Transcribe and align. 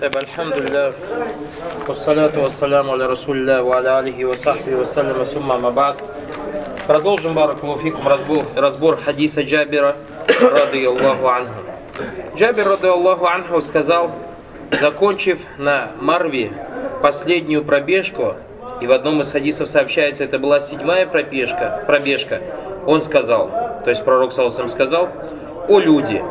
طيب 0.00 0.16
الحمد 0.16 0.52
لله 0.54 0.92
والصلاة 1.88 2.32
والسلام 2.42 2.90
على 2.90 3.06
رسول 3.06 3.36
الله 3.36 3.62
وعلى 3.62 4.00
آله 4.00 4.24
وصحبه 4.24 4.74
وسلم 4.74 5.24
ثم 5.24 5.48
ما 5.48 5.70
بعد 5.70 5.96
Продолжим, 6.86 7.32
баракалуфикум, 7.32 8.06
разбор, 8.06 8.44
разбор 8.54 8.96
хадиса 8.98 9.42
Джабира, 9.42 9.96
рады 10.28 10.84
Аллаху 10.84 11.28
анху. 11.28 11.60
Джабир, 12.36 12.68
рады 12.68 12.88
Аллаху 12.88 13.24
анху, 13.24 13.60
сказал, 13.62 14.10
закончив 14.70 15.38
на 15.56 15.92
Марве 15.98 16.52
последнюю 17.00 17.64
пробежку, 17.64 18.34
и 18.82 18.86
в 18.86 18.92
одном 18.92 19.22
из 19.22 19.30
хадисов 19.30 19.70
сообщается, 19.70 20.24
это 20.24 20.38
была 20.38 20.60
седьмая 20.60 21.06
пробежка, 21.06 21.84
пробежка, 21.86 22.42
он 22.86 23.00
сказал, 23.00 23.48
то 23.82 23.90
есть 23.90 24.04
пророк 24.04 24.32
Саласам 24.32 24.68
сказал, 24.68 25.08
«О 25.68 25.78
люди, 25.78 26.22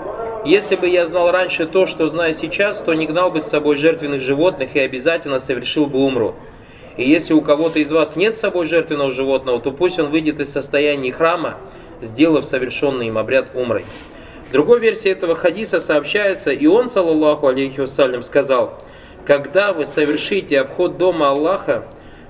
если 0.44 0.76
бы 0.76 0.88
я 0.88 1.04
знал 1.04 1.30
раньше 1.30 1.66
то, 1.66 1.86
что 1.86 2.08
знаю 2.08 2.32
сейчас, 2.32 2.78
то 2.78 2.94
не 2.94 3.06
гнал 3.06 3.30
бы 3.30 3.40
с 3.40 3.46
собой 3.46 3.76
жертвенных 3.76 4.20
животных 4.20 4.76
и 4.76 4.80
обязательно 4.80 5.38
совершил 5.38 5.86
бы 5.86 5.98
умру. 5.98 6.34
И 6.96 7.08
если 7.08 7.34
у 7.34 7.40
кого-то 7.40 7.78
из 7.78 7.90
вас 7.92 8.16
нет 8.16 8.36
с 8.36 8.40
собой 8.40 8.66
жертвенного 8.66 9.12
животного, 9.12 9.60
то 9.60 9.70
пусть 9.72 9.98
он 9.98 10.10
выйдет 10.10 10.40
из 10.40 10.50
состояния 10.50 11.12
храма, 11.12 11.58
сделав 12.00 12.44
совершенный 12.44 13.08
им 13.08 13.18
обряд 13.18 13.50
умрой. 13.54 13.84
В 14.48 14.52
другой 14.52 14.80
версии 14.80 15.10
этого 15.10 15.34
хадиса 15.34 15.80
сообщается, 15.80 16.50
и 16.50 16.66
он, 16.66 16.88
саллаллаху 16.88 17.48
алейхи 17.48 17.80
вассалям, 17.80 18.22
сказал, 18.22 18.82
когда 19.26 19.72
вы 19.72 19.86
совершите 19.86 20.60
обход 20.60 20.96
дома 20.98 21.30
Аллаха, 21.30 21.84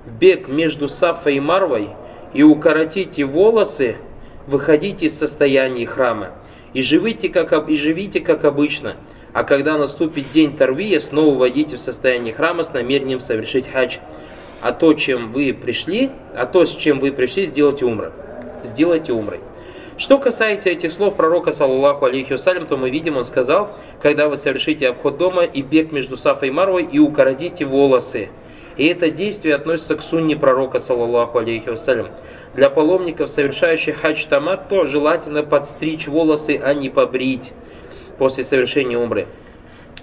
бег 0.04 0.48
между 0.48 0.88
Сафой 0.88 1.36
и 1.36 1.40
Марвой, 1.40 1.90
и 2.34 2.42
укоротите 2.42 3.24
волосы, 3.24 3.96
выходите 4.46 5.06
из 5.06 5.18
состояния 5.18 5.86
храма 5.86 6.32
и 6.72 6.82
живите 6.82 7.28
как, 7.28 7.68
и 7.68 7.76
живите 7.76 8.20
как 8.20 8.44
обычно. 8.44 8.96
А 9.32 9.44
когда 9.44 9.78
наступит 9.78 10.30
день 10.32 10.56
Тарвия, 10.56 11.00
снова 11.00 11.36
войдите 11.36 11.76
в 11.76 11.80
состояние 11.80 12.34
храма 12.34 12.62
с 12.62 12.72
намерением 12.72 13.20
совершить 13.20 13.70
хадж. 13.70 13.98
А 14.60 14.72
то, 14.72 14.94
чем 14.94 15.32
вы 15.32 15.52
пришли, 15.54 16.10
а 16.34 16.46
то, 16.46 16.64
с 16.64 16.74
чем 16.74 16.98
вы 16.98 17.12
пришли, 17.12 17.46
сделайте 17.46 17.84
умры. 17.84 18.12
Сделайте 18.64 19.12
умрой. 19.12 19.40
Что 19.98 20.18
касается 20.18 20.70
этих 20.70 20.92
слов 20.92 21.16
пророка, 21.16 21.50
саллаллаху 21.50 22.06
алейхи 22.06 22.32
вассалям, 22.32 22.66
то 22.66 22.76
мы 22.76 22.88
видим, 22.88 23.16
он 23.16 23.24
сказал, 23.24 23.76
когда 24.00 24.28
вы 24.28 24.36
совершите 24.36 24.88
обход 24.88 25.18
дома 25.18 25.42
и 25.42 25.60
бег 25.60 25.90
между 25.90 26.16
Сафой 26.16 26.48
и 26.48 26.50
Марвой, 26.52 26.84
и 26.84 27.00
укоротите 27.00 27.64
волосы. 27.64 28.28
И 28.78 28.86
это 28.86 29.10
действие 29.10 29.56
относится 29.56 29.96
к 29.96 30.02
сунне 30.02 30.36
пророка, 30.36 30.78
саллаллаху 30.78 31.38
алейхи 31.38 31.68
вассалям. 31.68 32.08
Для 32.54 32.70
паломников, 32.70 33.28
совершающих 33.28 34.00
хадж 34.00 34.24
тамат, 34.28 34.68
то 34.68 34.86
желательно 34.86 35.42
подстричь 35.42 36.06
волосы, 36.06 36.60
а 36.62 36.72
не 36.74 36.88
побрить 36.88 37.52
после 38.18 38.44
совершения 38.44 38.96
умры. 38.96 39.26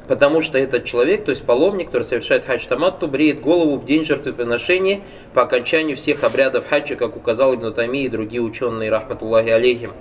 Потому 0.09 0.41
что 0.41 0.59
этот 0.59 0.85
человек, 0.85 1.25
то 1.25 1.29
есть 1.29 1.45
паломник, 1.45 1.87
который 1.87 2.03
совершает 2.03 2.45
хадж 2.45 2.67
таматту, 2.67 3.07
бреет 3.07 3.41
голову 3.41 3.77
в 3.77 3.85
день 3.85 4.03
жертвоприношения 4.03 4.99
по 5.33 5.43
окончанию 5.43 5.95
всех 5.95 6.23
обрядов 6.23 6.67
хаджа, 6.69 6.95
как 6.95 7.15
указал 7.15 7.55
Ибн 7.55 7.73
Тами 7.73 8.03
и 8.03 8.09
другие 8.09 8.41
ученые, 8.41 8.91
рахматуллахи 8.91 9.49
алейхим. 9.49 9.93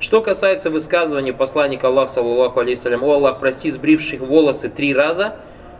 Что 0.00 0.20
касается 0.20 0.70
высказывания 0.70 1.32
посланника 1.32 1.88
Аллаха, 1.88 2.12
саллаллаху 2.12 2.60
алейхиссалям, 2.60 3.02
«О 3.02 3.14
Аллах, 3.14 3.40
прости 3.40 3.70
сбривших 3.70 4.20
волосы 4.20 4.68
три 4.68 4.94
раза 4.94 5.36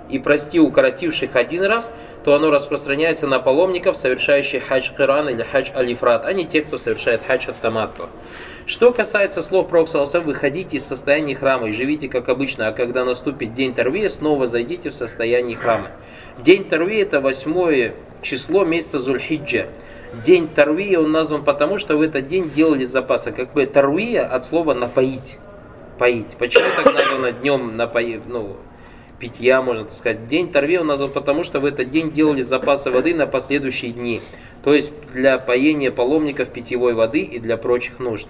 и 0.09 0.19
прости 0.19 0.61
укоротивших 0.61 1.37
один 1.37 1.65
раз», 1.65 1.91
то 2.25 2.35
оно 2.35 2.51
распространяется 2.51 3.27
на 3.27 3.39
паломников, 3.39 3.97
совершающих 3.97 4.67
хадж 4.67 4.91
Киран 4.97 5.29
или 5.29 5.43
хадж 5.43 5.71
Алифрат, 5.75 6.27
а 6.27 6.33
не 6.33 6.45
тех, 6.45 6.67
кто 6.67 6.77
совершает 6.77 7.23
хадж 7.27 7.49
Аттаматту. 7.49 8.09
Что 8.67 8.93
касается 8.93 9.41
слов 9.41 9.69
Пророка 9.69 10.21
выходите 10.21 10.77
из 10.77 10.85
состояния 10.85 11.35
храма 11.35 11.69
и 11.69 11.73
живите 11.73 12.09
как 12.09 12.29
обычно, 12.29 12.69
а 12.69 12.73
когда 12.73 13.05
наступит 13.05 13.55
день 13.55 13.73
Тарвия, 13.73 14.11
снова 14.11 14.47
зайдите 14.47 14.91
в 14.91 14.95
состояние 14.95 15.57
храма. 15.57 15.93
День 16.39 16.69
Тарвия 16.69 17.03
это 17.03 17.21
восьмое 17.21 17.95
число 18.21 18.65
месяца 18.65 18.99
Зульхиджа. 18.99 19.69
День 20.25 20.49
Тарвия 20.49 20.99
он 21.01 21.13
назван 21.13 21.45
потому, 21.45 21.79
что 21.79 21.97
в 21.97 22.03
этот 22.03 22.29
день 22.29 22.51
делали 22.51 22.85
запасы. 22.85 23.33
Как 23.33 23.53
бы 23.53 23.65
Тарвия 23.67 24.27
от 24.27 24.45
слова 24.45 24.75
напоить. 24.75 25.39
Поить. 25.99 26.37
Почему 26.39 26.65
так 26.77 26.95
названо 26.95 27.33
днем 27.33 27.77
напоить? 27.77 28.27
Ну, 28.27 28.57
питья, 29.19 29.63
можно 29.63 29.85
так 29.85 29.95
сказать. 29.95 30.29
День 30.29 30.53
Торве 30.53 30.81
он 30.81 30.87
назван 30.87 31.11
потому, 31.11 31.43
что 31.43 31.61
в 31.61 31.65
этот 31.65 31.91
день 31.91 32.11
делали 32.11 32.43
запасы 32.43 32.91
воды 32.91 33.15
на 33.15 33.27
последующие 33.27 33.93
дни. 33.93 34.21
То 34.63 34.75
есть 34.75 34.93
для 35.13 35.39
поения 35.39 35.91
паломников 35.91 36.49
питьевой 36.51 36.95
воды 36.95 37.21
и 37.21 37.39
для 37.39 37.57
прочих 37.57 37.99
нужд. 37.99 38.29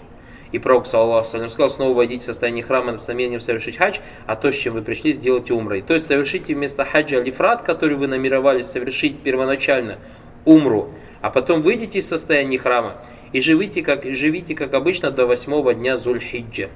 И 0.50 0.58
Пророк, 0.58 0.86
саллаху 0.86 1.26
сказал, 1.26 1.68
снова 1.68 1.94
войдите 1.94 2.22
в 2.22 2.24
состояние 2.24 2.64
храма 2.64 2.96
с 2.96 3.06
намерением 3.06 3.40
совершить 3.40 3.76
хадж, 3.76 3.98
а 4.26 4.34
то, 4.34 4.50
с 4.50 4.56
чем 4.56 4.74
вы 4.74 4.82
пришли, 4.82 5.12
сделайте 5.12 5.52
умрой. 5.52 5.82
То 5.82 5.94
есть 5.94 6.06
совершите 6.06 6.54
вместо 6.54 6.86
хаджа 6.86 7.18
алифрат, 7.18 7.62
который 7.62 7.98
вы 7.98 8.06
намеревались 8.06 8.66
совершить 8.66 9.18
первоначально, 9.18 9.98
умру, 10.46 10.94
а 11.20 11.28
потом 11.30 11.60
выйдите 11.60 11.98
из 11.98 12.08
состояния 12.08 12.58
храма 12.58 12.94
и 13.32 13.42
живите 13.42 13.82
как, 13.82 14.04
живите, 14.04 14.54
как 14.54 14.72
обычно 14.72 15.10
до 15.10 15.26
восьмого 15.26 15.74
дня 15.74 15.98
Зульхиджа. 15.98 16.70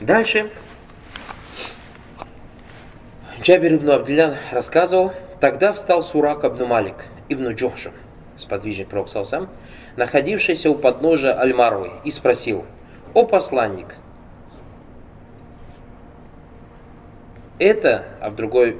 Дальше 0.00 0.50
Джабир 3.42 3.74
ибн 3.74 3.90
Абдиллян 3.90 4.36
рассказывал, 4.52 5.12
тогда 5.40 5.72
встал 5.72 6.04
Сурак 6.04 6.44
ибн 6.44 6.64
Малик, 6.64 7.06
ибн 7.28 7.48
Джохша, 7.48 7.90
сподвижник 8.36 8.86
Пророка 8.86 9.24
сам, 9.24 9.48
находившийся 9.96 10.70
у 10.70 10.76
подножия 10.76 11.36
Аль-Марвы, 11.36 11.90
и 12.04 12.12
спросил, 12.12 12.64
«О 13.14 13.24
посланник, 13.24 13.96
это, 17.58 18.04
а 18.20 18.30
в 18.30 18.36
другой 18.36 18.78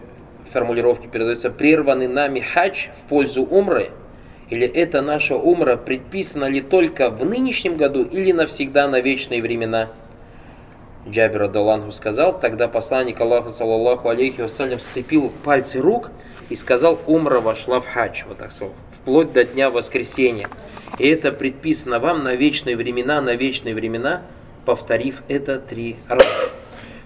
формулировке 0.53 1.09
передается, 1.09 1.51
прерванный 1.51 2.07
нами 2.07 2.39
хадж 2.39 2.87
в 2.97 3.09
пользу 3.09 3.43
умры, 3.43 3.91
или 4.49 4.65
это 4.65 5.03
наша 5.03 5.35
умра 5.35 5.77
предписана 5.77 6.45
ли 6.45 6.61
только 6.61 7.11
в 7.11 7.25
нынешнем 7.25 7.77
году 7.77 8.05
или 8.05 8.31
навсегда 8.31 8.87
на 8.87 9.01
вечные 9.01 9.43
времена?» 9.43 9.91
Джабир 11.09 11.43
Адаллаху 11.43 11.91
сказал, 11.91 12.39
тогда 12.39 12.69
посланник 12.69 13.21
Аллаха, 13.21 13.51
саллаллаху 13.51 14.09
алейхи 14.09 14.41
вассалям, 14.41 14.79
сцепил 14.79 15.33
пальцы 15.45 15.81
рук 15.81 16.11
и 16.49 16.55
сказал, 16.55 17.01
умра 17.07 17.41
вошла 17.41 17.81
в 17.81 17.89
хадж, 17.89 18.23
вот 18.29 18.39
так 18.39 18.53
сказал, 18.53 18.75
вплоть 19.01 19.33
до 19.33 19.45
дня 19.45 19.71
воскресения. 19.71 20.49
И 20.99 21.09
это 21.09 21.33
предписано 21.33 21.99
вам 21.99 22.23
на 22.23 22.35
вечные 22.35 22.77
времена, 22.77 23.21
на 23.21 23.35
вечные 23.35 23.75
времена, 23.75 24.23
повторив 24.65 25.23
это 25.29 25.59
три 25.59 25.97
раза. 26.09 26.51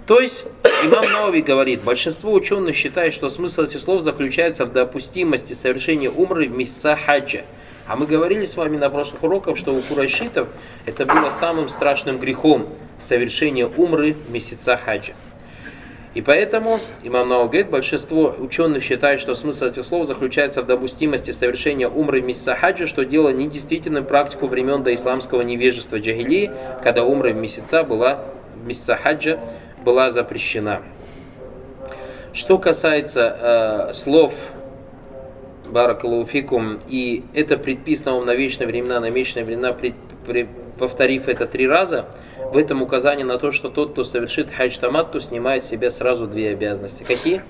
То 0.06 0.20
есть, 0.20 0.44
имам 0.84 1.10
Науви 1.10 1.40
говорит, 1.40 1.82
большинство 1.82 2.32
ученых 2.32 2.76
считает, 2.76 3.14
что 3.14 3.28
смысл 3.28 3.62
этих 3.62 3.80
слов 3.80 4.02
заключается 4.02 4.66
в 4.66 4.72
допустимости 4.72 5.54
совершения 5.54 6.10
умры 6.10 6.48
в 6.48 6.56
месяца 6.56 6.96
хаджа. 6.96 7.42
А 7.86 7.94
мы 7.96 8.06
говорили 8.06 8.44
с 8.44 8.56
вами 8.56 8.76
на 8.76 8.90
прошлых 8.90 9.22
уроках, 9.22 9.56
что 9.56 9.72
у 9.72 9.80
курайшитов 9.80 10.48
это 10.86 11.06
было 11.06 11.30
самым 11.30 11.68
страшным 11.68 12.18
грехом 12.18 12.68
совершение 12.98 13.66
умры 13.66 14.16
месяца 14.28 14.76
хаджа. 14.76 15.12
И 16.14 16.22
поэтому 16.22 16.80
имам 17.02 17.28
Нау 17.28 17.44
говорит, 17.44 17.68
большинство 17.68 18.34
ученых 18.38 18.82
считает, 18.82 19.20
что 19.20 19.34
смысл 19.34 19.66
этих 19.66 19.84
слов 19.84 20.06
заключается 20.06 20.62
в 20.62 20.66
допустимости 20.66 21.30
совершения 21.30 21.88
умры 21.88 22.22
месяца 22.22 22.54
хаджа, 22.54 22.86
что 22.86 23.04
дело 23.04 23.28
недействительным 23.28 24.06
практику 24.06 24.46
времен 24.46 24.82
до 24.82 24.94
исламского 24.94 25.42
невежества 25.42 25.98
джагилии, 25.98 26.50
когда 26.82 27.04
умра 27.04 27.34
месяца 27.34 27.84
была 27.84 28.24
месяца 28.64 28.96
хаджа 28.96 29.38
была 29.84 30.10
запрещена. 30.10 30.82
Что 32.32 32.58
касается 32.58 33.90
э, 33.90 33.92
слов 33.92 34.32
Баракалуфикум, 35.70 36.80
и 36.88 37.24
это 37.34 37.56
предписано 37.56 38.16
вам 38.16 38.26
на 38.26 38.34
вечные 38.34 38.66
времена, 38.66 39.00
на 39.00 39.10
вечные 39.10 39.44
времена, 39.44 39.72
при, 39.72 39.94
при, 40.26 40.48
повторив 40.78 41.28
это 41.28 41.46
три 41.46 41.66
раза, 41.68 42.06
в 42.52 42.56
этом 42.56 42.82
указание 42.82 43.24
на 43.24 43.38
то, 43.38 43.52
что 43.52 43.68
тот, 43.68 43.92
кто 43.92 44.04
совершит 44.04 44.50
хадж 44.50 44.78
то 44.78 45.20
снимает 45.20 45.62
с 45.62 45.68
себя 45.68 45.90
сразу 45.90 46.26
две 46.26 46.50
обязанности. 46.50 47.02
Какие? 47.02 47.42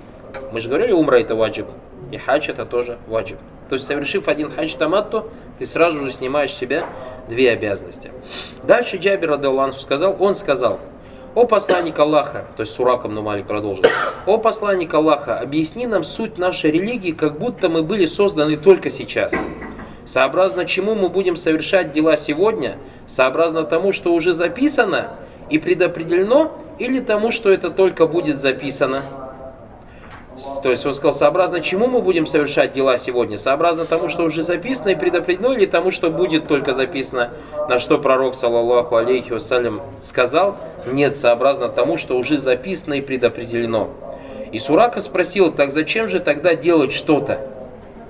Мы 0.52 0.60
же 0.60 0.68
говорили, 0.68 0.92
умра 0.92 1.16
это 1.16 1.34
ваджиб, 1.34 1.66
и 2.10 2.16
хадж 2.16 2.50
это 2.50 2.66
тоже 2.66 2.98
ваджиб. 3.06 3.38
То 3.68 3.74
есть, 3.74 3.86
совершив 3.86 4.28
один 4.28 4.50
хадж 4.50 4.76
таматту, 4.76 5.28
ты 5.58 5.66
сразу 5.66 6.04
же 6.04 6.12
снимаешь 6.12 6.52
с 6.52 6.58
себя 6.58 6.86
две 7.28 7.50
обязанности. 7.50 8.12
Дальше 8.62 8.96
Джабир 8.96 9.32
Адаллаху 9.32 9.78
сказал, 9.78 10.16
он 10.20 10.34
сказал, 10.36 10.78
«О 11.36 11.44
посланник 11.44 11.98
Аллаха», 11.98 12.46
то 12.56 12.62
есть 12.62 12.72
Сураком 12.72 13.14
Нумалик 13.14 13.46
продолжил, 13.46 13.84
«О 14.24 14.38
посланник 14.38 14.94
Аллаха, 14.94 15.38
объясни 15.38 15.86
нам 15.86 16.02
суть 16.02 16.38
нашей 16.38 16.70
религии, 16.70 17.12
как 17.12 17.38
будто 17.38 17.68
мы 17.68 17.82
были 17.82 18.06
созданы 18.06 18.56
только 18.56 18.88
сейчас. 18.88 19.34
Сообразно 20.06 20.64
чему 20.64 20.94
мы 20.94 21.10
будем 21.10 21.36
совершать 21.36 21.92
дела 21.92 22.16
сегодня, 22.16 22.78
сообразно 23.06 23.64
тому, 23.64 23.92
что 23.92 24.14
уже 24.14 24.32
записано 24.32 25.18
и 25.50 25.58
предопределено, 25.58 26.52
или 26.78 27.00
тому, 27.00 27.30
что 27.30 27.52
это 27.52 27.68
только 27.68 28.06
будет 28.06 28.40
записано?» 28.40 29.25
То 30.62 30.70
есть 30.70 30.84
он 30.84 30.94
сказал, 30.94 31.12
сообразно 31.12 31.60
чему 31.60 31.86
мы 31.86 32.02
будем 32.02 32.26
совершать 32.26 32.72
дела 32.72 32.98
сегодня? 32.98 33.38
Сообразно 33.38 33.86
тому, 33.86 34.08
что 34.08 34.24
уже 34.24 34.42
записано 34.42 34.90
и 34.90 34.94
предопределено, 34.94 35.54
или 35.54 35.66
тому, 35.66 35.90
что 35.90 36.10
будет 36.10 36.46
только 36.46 36.72
записано, 36.72 37.30
на 37.68 37.78
что 37.78 37.98
пророк, 37.98 38.34
саллаллаху 38.34 38.96
алейхи 38.96 39.32
вассалям, 39.32 39.80
сказал? 40.02 40.58
Нет, 40.86 41.16
сообразно 41.16 41.68
тому, 41.68 41.96
что 41.96 42.16
уже 42.18 42.38
записано 42.38 42.94
и 42.94 43.00
предопределено. 43.00 43.90
И 44.52 44.58
Сурака 44.58 45.00
спросил, 45.00 45.50
так 45.50 45.70
зачем 45.70 46.08
же 46.08 46.20
тогда 46.20 46.54
делать 46.54 46.92
что-то? 46.92 47.40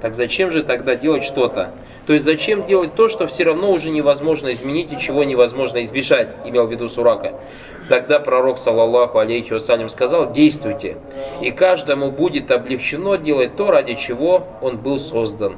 Так 0.02 0.14
зачем 0.14 0.50
же 0.50 0.62
тогда 0.62 0.94
делать 0.96 1.24
что-то? 1.24 1.70
То 2.06 2.12
есть 2.12 2.24
зачем 2.24 2.66
делать 2.66 2.94
то, 2.94 3.08
что 3.08 3.26
все 3.26 3.44
равно 3.44 3.72
уже 3.72 3.90
невозможно 3.90 4.52
изменить 4.52 4.92
и 4.92 4.98
чего 5.00 5.24
невозможно 5.24 5.82
избежать, 5.82 6.28
имел 6.44 6.68
в 6.68 6.70
виду 6.70 6.88
Сурака. 6.88 7.34
Тогда 7.88 8.20
пророк, 8.20 8.58
саллаллаху 8.58 9.18
алейхи 9.18 9.52
вассалям, 9.52 9.88
сказал, 9.88 10.32
действуйте, 10.32 10.98
и 11.42 11.50
каждому 11.50 12.12
будет 12.12 12.50
облегчено 12.52 13.16
делать 13.16 13.56
то, 13.56 13.70
ради 13.70 13.94
чего 13.94 14.46
он 14.62 14.78
был 14.78 14.98
создан. 14.98 15.56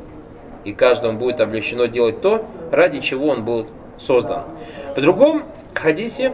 И 0.65 0.73
каждому 0.73 1.19
будет 1.19 1.41
облегчено 1.41 1.87
делать 1.87 2.23
то, 2.23 2.45
ради 2.73 3.01
чего 3.01 3.29
он 3.29 3.44
был 3.44 3.67
создан. 3.99 4.44
В 4.97 5.01
другом 5.01 5.44
хадисе 5.75 6.33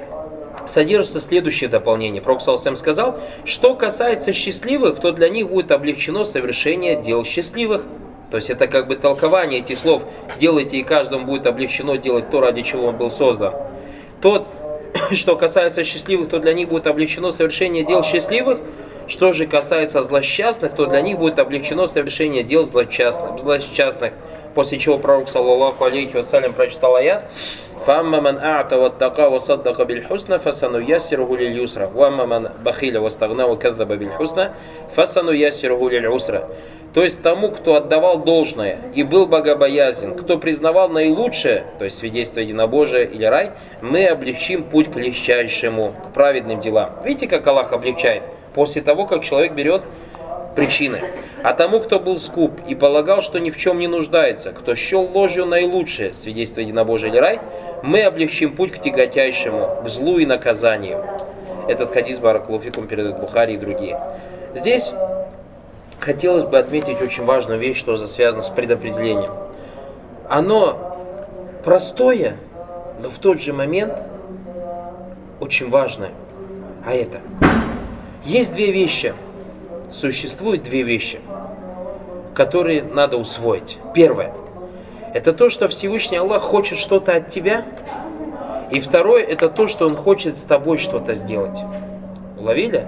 содержится 0.66 1.20
следующее 1.20 1.68
дополнение. 1.68 2.22
Пророк 2.22 2.40
Салсам 2.40 2.76
сказал, 2.76 3.18
что 3.44 3.74
касается 3.74 4.32
счастливых, 4.32 5.00
то 5.00 5.10
для 5.10 5.28
них 5.28 5.48
будет 5.48 5.72
облегчено 5.72 6.24
совершение 6.24 7.00
дел 7.02 7.24
счастливых. 7.24 7.82
То 8.30 8.38
есть 8.38 8.50
это 8.50 8.66
как 8.66 8.88
бы 8.88 8.96
толкование 8.96 9.60
этих 9.60 9.78
слов 9.78 10.02
«делайте, 10.38 10.78
и 10.78 10.82
каждому 10.82 11.26
будет 11.26 11.46
облегчено 11.46 11.96
делать 11.96 12.30
то, 12.30 12.40
ради 12.40 12.62
чего 12.62 12.86
он 12.86 12.96
был 12.96 13.10
создан». 13.10 13.54
Тот, 14.20 14.46
что 15.12 15.36
касается 15.36 15.84
счастливых, 15.84 16.28
то 16.30 16.38
для 16.38 16.54
них 16.54 16.68
будет 16.68 16.86
облегчено 16.86 17.30
совершение 17.30 17.84
дел 17.84 18.02
счастливых, 18.02 18.58
что 19.06 19.32
же 19.34 19.46
касается 19.46 20.02
злосчастных, 20.02 20.74
то 20.74 20.86
для 20.86 21.02
них 21.02 21.18
будет 21.18 21.38
облегчено 21.38 21.86
совершение 21.86 22.42
дел 22.42 22.64
злосчастных. 22.64 23.38
злосчастных. 23.38 24.14
После 24.54 24.78
чего 24.78 24.98
пророк, 24.98 25.28
саллаллаху 25.28 25.84
алейхи 25.84 26.16
вассалям, 26.16 26.52
прочитал 26.52 26.96
аят 26.96 27.30
«Фамма 27.84 28.20
ман 28.20 28.38
а'та 28.38 28.78
ваттака 28.78 29.28
васаддака 29.28 29.84
биль 29.84 30.02
хусна, 30.02 30.38
фасану 30.38 30.78
ясиргу 30.78 31.36
лиль 31.36 31.52
юсра, 31.52 31.86
вамма 31.88 32.24
ман 32.24 32.48
бахиля 32.62 33.00
вастагна 33.00 33.46
вакаддаба 33.46 33.96
биль 33.96 34.10
хусна, 34.10 34.54
фасану 34.94 35.32
ясиргу 35.32 35.88
лиль 35.88 36.06
усра» 36.06 36.48
то 36.94 37.02
есть 37.02 37.22
тому, 37.22 37.50
кто 37.50 37.74
отдавал 37.74 38.20
должное 38.20 38.78
и 38.94 39.02
был 39.02 39.26
богобоязен, 39.26 40.14
кто 40.14 40.38
признавал 40.38 40.88
наилучшее, 40.88 41.64
то 41.78 41.84
есть 41.84 41.98
свидетельство 41.98 42.38
единобожия 42.38 43.02
или 43.02 43.24
рай, 43.24 43.50
мы 43.82 44.06
облегчим 44.06 44.62
путь 44.62 44.92
к 44.92 44.96
легчайшему, 44.96 45.92
к 45.92 46.12
праведным 46.14 46.60
делам. 46.60 47.00
Видите, 47.04 47.26
как 47.26 47.44
Аллах 47.48 47.72
облегчает? 47.72 48.22
После 48.54 48.80
того, 48.80 49.06
как 49.06 49.24
человек 49.24 49.54
берет 49.54 49.82
причины. 50.54 51.00
А 51.42 51.52
тому, 51.52 51.80
кто 51.80 51.98
был 51.98 52.18
скуп 52.18 52.52
и 52.68 52.76
полагал, 52.76 53.22
что 53.22 53.40
ни 53.40 53.50
в 53.50 53.56
чем 53.58 53.80
не 53.80 53.88
нуждается, 53.88 54.52
кто 54.52 54.76
счел 54.76 55.02
ложью 55.02 55.46
наилучшее, 55.46 56.14
свидетельство 56.14 56.60
единобожия 56.60 57.10
или 57.10 57.18
рай, 57.18 57.40
мы 57.82 58.02
облегчим 58.02 58.54
путь 58.54 58.70
к 58.70 58.78
тяготящему, 58.78 59.82
к 59.84 59.88
злу 59.88 60.18
и 60.18 60.26
наказанию. 60.26 61.04
Этот 61.66 61.92
хадис 61.92 62.20
Баракулуфикум 62.20 62.86
передает 62.86 63.18
Бухари 63.18 63.54
и 63.54 63.56
другие. 63.56 63.98
Здесь 64.54 64.92
хотелось 66.04 66.44
бы 66.44 66.58
отметить 66.58 67.00
очень 67.00 67.24
важную 67.24 67.58
вещь, 67.58 67.78
что 67.78 67.96
связано 67.96 68.42
с 68.42 68.50
предопределением. 68.50 69.32
Оно 70.28 70.98
простое, 71.64 72.36
но 73.00 73.08
в 73.08 73.18
тот 73.18 73.40
же 73.40 73.54
момент 73.54 73.94
очень 75.40 75.70
важное. 75.70 76.10
А 76.86 76.92
это, 76.92 77.20
есть 78.22 78.52
две 78.52 78.70
вещи, 78.70 79.14
существуют 79.92 80.62
две 80.62 80.82
вещи, 80.82 81.20
которые 82.34 82.82
надо 82.82 83.16
усвоить. 83.16 83.78
Первое– 83.94 84.34
это 85.14 85.32
то, 85.32 85.48
что 85.48 85.68
Всевышний 85.68 86.18
Аллах 86.18 86.42
хочет 86.42 86.78
что-то 86.78 87.16
от 87.16 87.30
тебя. 87.30 87.64
И 88.70 88.80
второе, 88.80 89.22
это 89.22 89.48
то, 89.48 89.68
что 89.68 89.86
Он 89.86 89.96
хочет 89.96 90.36
с 90.36 90.42
тобой 90.42 90.76
что-то 90.76 91.14
сделать. 91.14 91.58
Уловили? 92.38 92.86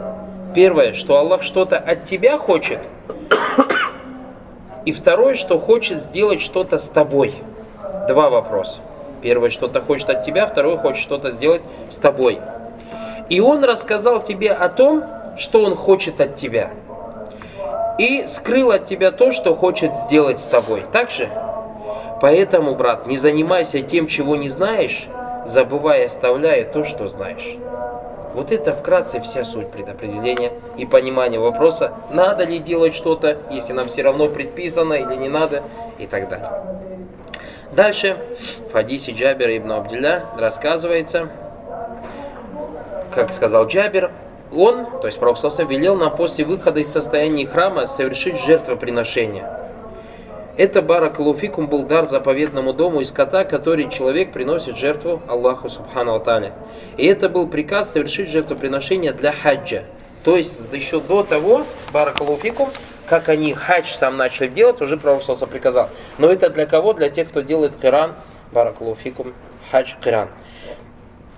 Первое, 0.56 0.94
что 0.94 1.18
Аллах 1.18 1.42
что-то 1.42 1.76
от 1.76 2.04
тебя 2.04 2.38
хочет. 2.38 2.78
И 4.86 4.92
второе, 4.92 5.34
что 5.34 5.58
хочет 5.58 6.02
сделать 6.02 6.40
что-то 6.40 6.78
с 6.78 6.88
тобой. 6.88 7.34
Два 8.08 8.30
вопроса. 8.30 8.80
Первое, 9.20 9.50
что-то 9.50 9.82
хочет 9.82 10.08
от 10.08 10.24
тебя, 10.24 10.46
второе, 10.46 10.78
хочет 10.78 11.02
что-то 11.02 11.32
сделать 11.32 11.60
с 11.90 11.96
тобой. 11.96 12.40
И 13.28 13.38
Он 13.38 13.64
рассказал 13.64 14.22
тебе 14.22 14.50
о 14.50 14.70
том, 14.70 15.04
что 15.36 15.62
Он 15.62 15.74
хочет 15.74 16.22
от 16.22 16.36
тебя. 16.36 16.70
И 17.98 18.24
скрыл 18.26 18.70
от 18.70 18.86
тебя 18.86 19.10
то, 19.10 19.32
что 19.32 19.54
хочет 19.54 19.92
сделать 20.06 20.40
с 20.40 20.44
тобой. 20.44 20.84
Так 20.90 21.10
же? 21.10 21.28
Поэтому, 22.22 22.76
брат, 22.76 23.06
не 23.06 23.18
занимайся 23.18 23.82
тем, 23.82 24.06
чего 24.06 24.36
не 24.36 24.48
знаешь, 24.48 25.06
забывая, 25.44 26.06
оставляя 26.06 26.64
то, 26.64 26.86
что 26.86 27.08
знаешь. 27.08 27.58
Вот 28.36 28.52
это 28.52 28.74
вкратце 28.74 29.22
вся 29.22 29.44
суть 29.44 29.70
предопределения 29.70 30.52
и 30.76 30.84
понимания 30.84 31.38
вопроса, 31.38 31.94
надо 32.10 32.44
ли 32.44 32.58
делать 32.58 32.94
что-то, 32.94 33.38
если 33.50 33.72
нам 33.72 33.88
все 33.88 34.02
равно 34.02 34.28
предписано 34.28 34.92
или 34.92 35.14
не 35.14 35.30
надо 35.30 35.62
и 35.98 36.06
так 36.06 36.28
далее. 36.28 36.50
Дальше 37.72 38.18
в 38.68 38.74
хадисе 38.74 39.12
Джабера 39.12 39.56
ибн 39.56 39.72
Абдилля 39.72 40.26
рассказывается, 40.36 41.30
как 43.14 43.32
сказал 43.32 43.68
Джабер, 43.68 44.12
он, 44.54 44.84
то 45.00 45.06
есть 45.06 45.18
Пророк 45.18 45.38
велел 45.70 45.96
нам 45.96 46.14
после 46.14 46.44
выхода 46.44 46.80
из 46.80 46.92
состояния 46.92 47.46
храма 47.46 47.86
совершить 47.86 48.36
жертвоприношение– 48.40 49.50
это 50.56 50.80
баракалуфикум 50.80 51.66
был 51.66 51.84
дар 51.84 52.06
заповедному 52.06 52.72
дому 52.72 53.00
из 53.00 53.08
скота, 53.08 53.44
который 53.44 53.90
человек 53.90 54.32
приносит 54.32 54.76
жертву 54.76 55.20
Аллаху 55.28 55.68
Субхану 55.68 56.12
Алталя. 56.12 56.54
И 56.96 57.06
это 57.06 57.28
был 57.28 57.46
приказ 57.46 57.92
совершить 57.92 58.30
жертвоприношение 58.30 59.12
для 59.12 59.32
хаджа. 59.32 59.84
То 60.24 60.36
есть 60.36 60.72
еще 60.72 61.00
до 61.00 61.22
того, 61.22 61.64
баракалуфикум, 61.92 62.70
как 63.06 63.28
они 63.28 63.52
хадж 63.52 63.94
сам 63.94 64.16
начали 64.16 64.48
делать, 64.48 64.80
уже 64.80 64.96
Пророк 64.96 65.22
приказал. 65.50 65.90
Но 66.18 66.28
это 66.28 66.50
для 66.50 66.66
кого? 66.66 66.94
Для 66.94 67.10
тех, 67.10 67.28
кто 67.28 67.42
делает 67.42 67.76
киран, 67.76 68.14
баракалуфикум, 68.52 69.34
хадж 69.70 69.92
киран. 70.02 70.30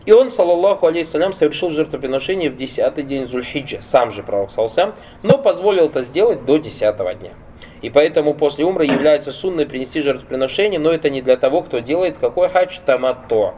И 0.07 0.13
он, 0.13 0.31
саллаллаху 0.31 0.87
алейхиссалям, 0.87 1.35
совершил 1.35 1.69
жертвоприношение 1.69 2.51
в 2.51 2.57
десятый 2.57 3.05
день 3.05 3.27
Зульхиджа, 3.27 3.83
сам 3.83 4.11
же 4.11 4.23
пророк 4.23 4.51
салсам, 4.51 4.95
но 5.23 5.37
позволил 5.37 5.87
это 5.87 6.01
сделать 6.01 6.47
до 6.47 6.57
десятого 6.57 7.13
дня. 7.13 7.33
И 7.81 7.91
поэтому 7.91 8.35
после 8.35 8.65
умры 8.65 8.85
является 8.87 9.33
сунной 9.33 9.67
принести 9.67 10.01
жертвоприношение, 10.01 10.81
но 10.81 10.91
это 10.91 11.11
не 11.11 11.23
для 11.23 11.37
того, 11.37 11.63
кто 11.63 11.79
делает 11.79 12.19
какой 12.19 12.49
хадж 12.49 12.79
тамато. 12.85 13.55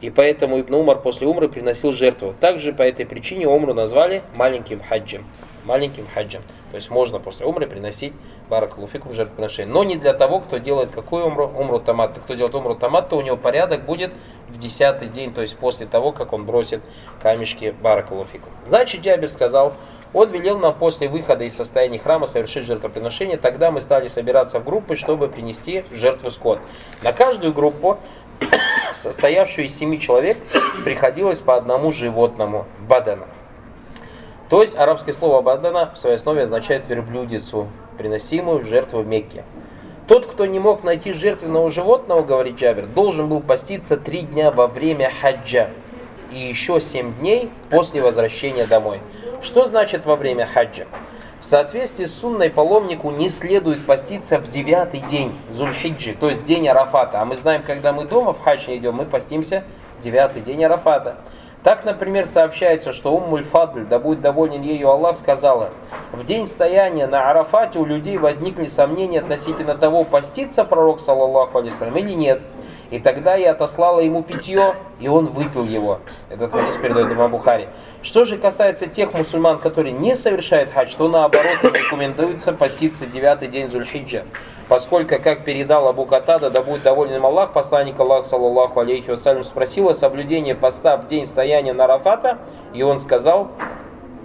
И 0.00 0.10
поэтому 0.10 0.60
Ибн 0.60 0.74
Умар 0.74 1.00
после 1.00 1.26
умры 1.26 1.48
приносил 1.48 1.90
жертву. 1.92 2.34
Также 2.38 2.74
по 2.74 2.82
этой 2.82 3.06
причине 3.06 3.48
умру 3.48 3.72
назвали 3.72 4.22
маленьким 4.34 4.82
хаджем. 4.82 5.24
Маленьким 5.64 6.06
хаджем. 6.12 6.42
То 6.70 6.76
есть 6.76 6.90
можно 6.90 7.20
после 7.20 7.46
умры 7.46 7.66
приносить 7.66 8.12
баракалуфикум 8.50 9.12
жертвоприношение. 9.12 9.72
Но 9.72 9.82
не 9.82 9.96
для 9.96 10.12
того, 10.12 10.40
кто 10.40 10.58
делает 10.58 10.90
какую 10.90 11.24
умру? 11.24 11.46
Умру 11.46 11.78
тамат. 11.78 12.18
Кто 12.18 12.34
делает 12.34 12.54
умру 12.54 12.74
тамат, 12.74 13.08
то 13.08 13.16
у 13.16 13.22
него 13.22 13.38
порядок 13.38 13.86
будет 13.86 14.12
в 14.48 14.58
десятый 14.58 15.08
день, 15.08 15.32
то 15.32 15.40
есть 15.40 15.56
после 15.56 15.86
того, 15.86 16.12
как 16.12 16.34
он 16.34 16.44
бросит 16.44 16.82
камешки 17.22 17.74
баракалуфикум. 17.80 18.52
Значит, 18.68 19.00
Джабир 19.00 19.28
сказал, 19.30 19.72
он 20.14 20.30
велел 20.30 20.58
нам 20.58 20.74
после 20.74 21.08
выхода 21.08 21.44
из 21.44 21.54
состояния 21.54 21.98
храма 21.98 22.26
совершить 22.26 22.64
жертвоприношение. 22.64 23.36
Тогда 23.36 23.70
мы 23.70 23.80
стали 23.80 24.06
собираться 24.06 24.60
в 24.60 24.64
группы, 24.64 24.96
чтобы 24.96 25.28
принести 25.28 25.84
жертву 25.90 26.30
скот. 26.30 26.60
На 27.02 27.12
каждую 27.12 27.52
группу, 27.52 27.98
состоявшую 28.94 29.66
из 29.66 29.76
семи 29.76 30.00
человек, 30.00 30.38
приходилось 30.84 31.40
по 31.40 31.56
одному 31.56 31.90
животному 31.90 32.64
бадана. 32.88 33.26
То 34.48 34.62
есть 34.62 34.76
арабское 34.76 35.14
слово 35.14 35.42
бадана 35.42 35.90
в 35.92 35.98
своей 35.98 36.16
основе 36.16 36.42
означает 36.42 36.88
верблюдицу, 36.88 37.68
приносимую 37.98 38.60
в 38.60 38.66
жертву 38.66 39.00
в 39.00 39.06
Мекке. 39.06 39.42
Тот, 40.06 40.26
кто 40.26 40.46
не 40.46 40.60
мог 40.60 40.84
найти 40.84 41.12
жертвенного 41.12 41.70
животного, 41.70 42.22
говорит 42.22 42.56
Джабер, 42.56 42.86
должен 42.86 43.28
был 43.28 43.40
поститься 43.40 43.96
три 43.96 44.20
дня 44.20 44.50
во 44.50 44.68
время 44.68 45.10
хаджа 45.20 45.70
и 46.30 46.38
еще 46.38 46.78
семь 46.78 47.14
дней 47.14 47.50
после 47.70 48.02
возвращения 48.02 48.66
домой. 48.66 49.00
Что 49.44 49.66
значит 49.66 50.06
во 50.06 50.16
время 50.16 50.46
хаджа? 50.46 50.86
В 51.38 51.44
соответствии 51.44 52.06
с 52.06 52.18
сунной 52.18 52.48
паломнику 52.48 53.10
не 53.10 53.28
следует 53.28 53.84
поститься 53.84 54.38
в 54.38 54.48
девятый 54.48 55.00
день 55.00 55.34
Зульхиджи, 55.50 56.14
то 56.18 56.30
есть 56.30 56.46
день 56.46 56.66
Арафата. 56.66 57.20
А 57.20 57.26
мы 57.26 57.36
знаем, 57.36 57.62
когда 57.62 57.92
мы 57.92 58.06
дома 58.06 58.32
в 58.32 58.40
хадж 58.40 58.66
не 58.68 58.78
идем, 58.78 58.94
мы 58.94 59.04
постимся 59.04 59.62
девятый 60.00 60.40
день 60.40 60.64
Арафата. 60.64 61.16
Так, 61.64 61.86
например, 61.86 62.26
сообщается, 62.26 62.92
что 62.92 63.16
Уммуль 63.16 63.42
Фадль, 63.42 63.86
да 63.86 63.98
будет 63.98 64.20
доволен 64.20 64.60
ею 64.60 64.90
Аллах, 64.90 65.16
сказала, 65.16 65.70
в 66.12 66.22
день 66.22 66.46
стояния 66.46 67.06
на 67.06 67.30
Арафате 67.30 67.78
у 67.78 67.86
людей 67.86 68.18
возникли 68.18 68.66
сомнения 68.66 69.20
относительно 69.20 69.74
того, 69.74 70.04
постится 70.04 70.64
пророк, 70.64 71.00
саллаллаху 71.00 71.56
алейсалям, 71.56 71.96
или 71.96 72.12
нет. 72.12 72.42
И 72.90 72.98
тогда 72.98 73.34
я 73.34 73.52
отослала 73.52 74.00
ему 74.00 74.22
питье, 74.22 74.74
и 75.00 75.08
он 75.08 75.28
выпил 75.28 75.64
его. 75.64 76.00
Этот 76.28 76.52
хадис 76.52 76.76
передает 76.76 77.10
Имам 77.10 77.30
Бухари. 77.30 77.68
Что 78.02 78.26
же 78.26 78.36
касается 78.36 78.86
тех 78.86 79.14
мусульман, 79.14 79.58
которые 79.58 79.92
не 79.92 80.14
совершают 80.14 80.70
хадж, 80.70 80.94
то 80.98 81.08
наоборот 81.08 81.64
рекомендуется 81.64 82.52
поститься 82.52 83.06
девятый 83.06 83.48
день 83.48 83.70
Зульхиджа. 83.70 84.24
Поскольку, 84.68 85.16
как 85.22 85.44
передал 85.44 85.88
Абу 85.88 86.06
Катада, 86.06 86.50
да 86.50 86.62
будет 86.62 86.82
доволен 86.82 87.16
им 87.16 87.26
Аллах, 87.26 87.52
посланник 87.52 88.00
Аллаха, 88.00 88.24
саллаллаху 88.24 88.80
алейхи 88.80 89.10
вассалям, 89.10 89.44
спросил 89.44 89.88
о 89.90 89.94
соблюдении 89.94 90.54
поста 90.54 90.96
в 90.96 91.06
день 91.06 91.26
стояния 91.26 91.74
на 91.74 91.86
Рафата, 91.86 92.38
и 92.72 92.82
он 92.82 92.98
сказал, 92.98 93.50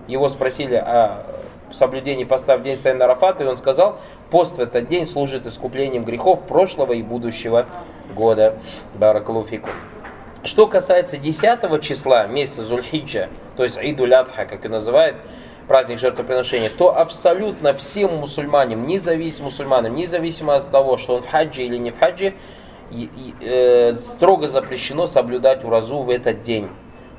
его 0.08 0.30
спросили, 0.30 0.76
а 0.76 1.26
соблюдении 1.74 2.24
поста 2.24 2.58
в 2.58 2.62
день 2.62 2.76
Сайна 2.76 3.06
Арафата, 3.06 3.44
и 3.44 3.48
он 3.48 3.56
сказал, 3.56 4.00
пост 4.30 4.58
в 4.58 4.60
этот 4.60 4.88
день 4.88 5.06
служит 5.06 5.46
искуплением 5.46 6.04
грехов 6.04 6.42
прошлого 6.44 6.94
и 6.94 7.02
будущего 7.02 7.66
года. 8.16 8.56
Баракалуфику. 8.96 9.70
Что 10.44 10.68
касается 10.68 11.18
10 11.18 11.82
числа 11.82 12.26
месяца 12.28 12.64
Зульхиджа, 12.64 13.28
то 13.58 13.64
есть 13.64 13.78
Идуль 13.82 14.14
Адха, 14.14 14.46
как 14.46 14.66
и 14.66 14.70
называют, 14.70 15.18
праздник 15.70 16.00
жертвоприношения, 16.00 16.72
то 16.76 16.98
абсолютно 16.98 17.74
всем 17.76 18.18
мусульманам, 18.18 18.88
независимо 18.88 19.46
мусульманам, 19.46 19.96
независимо 19.96 20.56
от 20.56 20.70
того, 20.70 20.98
что 20.98 21.16
он 21.16 21.22
в 21.22 21.30
хаджи 21.30 21.62
или 21.62 21.78
не 21.78 21.92
в 21.92 22.00
хаджи, 22.00 22.34
э, 23.40 23.92
строго 23.94 24.48
запрещено 24.48 25.06
соблюдать 25.06 25.64
уразу 25.64 26.00
в 26.00 26.10
этот 26.10 26.42
день. 26.42 26.70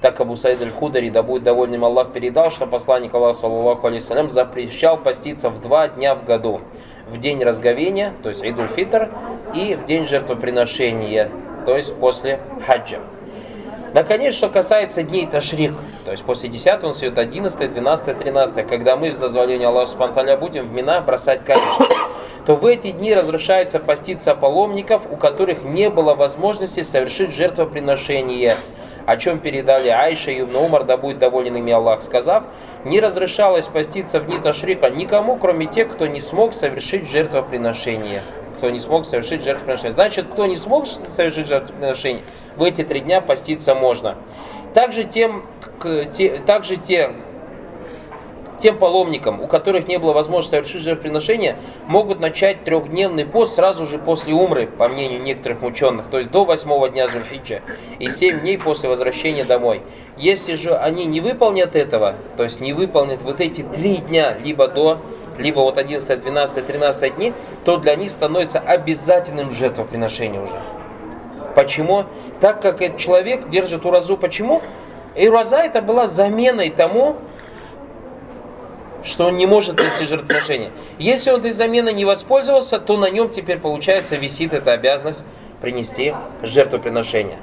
Так 0.00 0.20
Абу 0.20 0.34
Саид 0.34 0.60
аль-Худари, 0.62 1.10
да 1.10 1.22
будет 1.22 1.44
довольным 1.44 1.84
Аллах, 1.84 2.12
передал, 2.12 2.50
что 2.50 2.66
посланник 2.66 3.14
Аллаха, 3.14 3.38
саллаллаху 3.38 3.86
алейсалям, 3.86 4.30
запрещал 4.30 4.96
поститься 4.96 5.48
в 5.48 5.60
два 5.60 5.88
дня 5.88 6.14
в 6.16 6.24
году. 6.24 6.60
В 7.08 7.18
день 7.18 7.44
разговения, 7.44 8.14
то 8.22 8.30
есть 8.30 8.42
Идуль 8.42 8.68
Фитр, 8.68 9.10
и 9.54 9.76
в 9.76 9.84
день 9.84 10.06
жертвоприношения, 10.06 11.30
то 11.66 11.76
есть 11.76 11.94
после 11.96 12.40
хаджа. 12.66 13.00
Наконец, 13.92 14.34
что 14.34 14.48
касается 14.48 15.02
дней 15.02 15.26
Ташрик, 15.26 15.74
то 16.04 16.12
есть 16.12 16.22
после 16.22 16.48
10 16.48 16.84
он 16.84 16.92
сует 16.92 17.18
11, 17.18 17.70
12, 17.70 18.18
13, 18.18 18.68
когда 18.68 18.96
мы 18.96 19.10
в 19.10 19.16
зазволении 19.16 19.66
Аллаха 19.66 19.90
Субтитры 19.90 20.36
будем 20.36 20.68
в 20.68 20.72
Мина 20.72 21.00
бросать 21.00 21.44
камешки, 21.44 21.92
то 22.46 22.54
в 22.54 22.66
эти 22.66 22.92
дни 22.92 23.12
разрешается 23.12 23.80
поститься 23.80 24.36
паломников, 24.36 25.10
у 25.10 25.16
которых 25.16 25.64
не 25.64 25.90
было 25.90 26.14
возможности 26.14 26.82
совершить 26.82 27.34
жертвоприношение, 27.34 28.54
о 29.06 29.16
чем 29.16 29.40
передали 29.40 29.88
Айша 29.88 30.30
и 30.30 30.42
Ибн 30.42 30.54
Умар, 30.54 30.84
да 30.84 30.96
будет 30.96 31.18
доволен 31.18 31.56
ими 31.56 31.72
Аллах, 31.72 32.04
сказав, 32.04 32.44
не 32.84 33.00
разрешалось 33.00 33.66
поститься 33.66 34.20
в 34.20 34.26
дни 34.26 34.38
Ташрика 34.38 34.88
никому, 34.88 35.36
кроме 35.36 35.66
тех, 35.66 35.88
кто 35.88 36.06
не 36.06 36.20
смог 36.20 36.54
совершить 36.54 37.10
жертвоприношение 37.10 38.22
кто 38.60 38.68
не 38.68 38.78
смог 38.78 39.06
совершить 39.06 39.42
жертвоприношение. 39.42 39.92
Значит, 39.92 40.26
кто 40.26 40.44
не 40.44 40.54
смог 40.54 40.86
совершить 40.86 41.46
жертвоприношение, 41.46 42.22
в 42.56 42.62
эти 42.62 42.84
три 42.84 43.00
дня 43.00 43.22
поститься 43.22 43.74
можно. 43.74 44.18
Также, 44.74 45.04
тем, 45.04 45.46
те, 46.12 46.42
также 46.44 46.76
те, 46.76 47.10
тем 48.58 48.76
паломникам, 48.76 49.40
у 49.40 49.46
которых 49.46 49.88
не 49.88 49.98
было 49.98 50.12
возможности 50.12 50.56
совершить 50.56 50.82
жертвоприношение, 50.82 51.56
могут 51.86 52.20
начать 52.20 52.62
трехдневный 52.64 53.24
пост 53.24 53.54
сразу 53.54 53.86
же 53.86 53.96
после 53.96 54.34
умры, 54.34 54.66
по 54.66 54.88
мнению 54.88 55.22
некоторых 55.22 55.62
ученых, 55.62 56.10
то 56.10 56.18
есть 56.18 56.30
до 56.30 56.44
восьмого 56.44 56.90
дня 56.90 57.08
Зульхиджа, 57.08 57.62
и 57.98 58.10
семь 58.10 58.40
дней 58.40 58.58
после 58.58 58.90
возвращения 58.90 59.44
домой. 59.44 59.80
Если 60.18 60.54
же 60.54 60.76
они 60.76 61.06
не 61.06 61.22
выполнят 61.22 61.74
этого, 61.74 62.16
то 62.36 62.42
есть 62.42 62.60
не 62.60 62.74
выполнят 62.74 63.22
вот 63.22 63.40
эти 63.40 63.62
три 63.62 63.96
дня, 63.96 64.36
либо 64.36 64.68
до 64.68 65.00
либо 65.40 65.60
вот 65.60 65.78
11, 65.78 66.20
12, 66.20 66.66
13 66.66 67.16
дни, 67.16 67.32
то 67.64 67.76
для 67.78 67.96
них 67.96 68.10
становится 68.10 68.60
обязательным 68.60 69.50
жертвоприношение 69.50 70.40
уже. 70.40 70.54
Почему? 71.54 72.04
Так 72.40 72.62
как 72.62 72.80
этот 72.80 72.98
человек 72.98 73.48
держит 73.48 73.84
уразу. 73.84 74.16
Почему? 74.16 74.62
И 75.16 75.28
ураза 75.28 75.56
это 75.56 75.82
была 75.82 76.06
заменой 76.06 76.70
тому, 76.70 77.16
что 79.02 79.26
он 79.26 79.36
не 79.36 79.46
может 79.46 79.78
нести 79.78 80.04
жертвоприношение. 80.04 80.70
Если 80.98 81.30
он 81.30 81.40
этой 81.40 81.52
заменой 81.52 81.94
не 81.94 82.04
воспользовался, 82.04 82.78
то 82.78 82.96
на 82.96 83.10
нем 83.10 83.30
теперь, 83.30 83.58
получается, 83.58 84.16
висит 84.16 84.52
эта 84.52 84.72
обязанность 84.72 85.24
принести 85.60 86.14
жертвоприношение. 86.42 87.38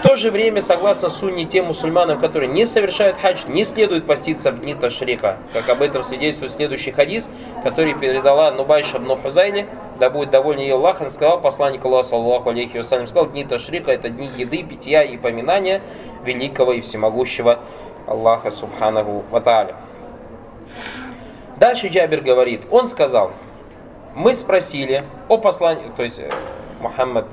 В 0.00 0.02
то 0.02 0.16
же 0.16 0.30
время, 0.30 0.62
согласно 0.62 1.10
сунне, 1.10 1.44
тем 1.44 1.66
мусульманам, 1.66 2.20
которые 2.20 2.48
не 2.48 2.64
совершают 2.64 3.18
хадж, 3.18 3.44
не 3.46 3.64
следует 3.64 4.06
поститься 4.06 4.50
в 4.50 4.58
дни 4.58 4.74
Ташрика, 4.74 5.36
как 5.52 5.68
об 5.68 5.82
этом 5.82 6.02
свидетельствует 6.02 6.52
следующий 6.52 6.90
хадис, 6.90 7.28
который 7.62 7.92
передала 7.92 8.50
Нубайша 8.50 8.96
ибн 8.96 9.18
Хузайли, 9.18 9.68
да 9.98 10.08
будет 10.08 10.30
доволен 10.30 10.60
ее 10.60 10.76
Аллах, 10.76 11.02
он 11.02 11.10
сказал, 11.10 11.42
посланник 11.42 11.84
Аллаха, 11.84 12.08
саллаху 12.08 12.48
алейхи 12.48 12.78
вассалям, 12.78 13.06
сказал, 13.06 13.28
дни 13.28 13.44
Ташрика 13.44 13.92
это 13.92 14.08
дни 14.08 14.30
еды, 14.38 14.62
питья 14.62 15.02
и 15.02 15.18
поминания 15.18 15.82
великого 16.24 16.72
и 16.72 16.80
всемогущего 16.80 17.60
Аллаха, 18.06 18.50
субханаху 18.50 19.24
ва 19.30 19.74
Дальше 21.58 21.88
Джабир 21.88 22.22
говорит, 22.22 22.62
он 22.70 22.88
сказал, 22.88 23.32
мы 24.14 24.34
спросили 24.34 25.04
о 25.28 25.36
послании, 25.36 25.92
то 25.94 26.02
есть 26.02 26.20
э, 26.20 26.30
Мухаммад 26.80 27.26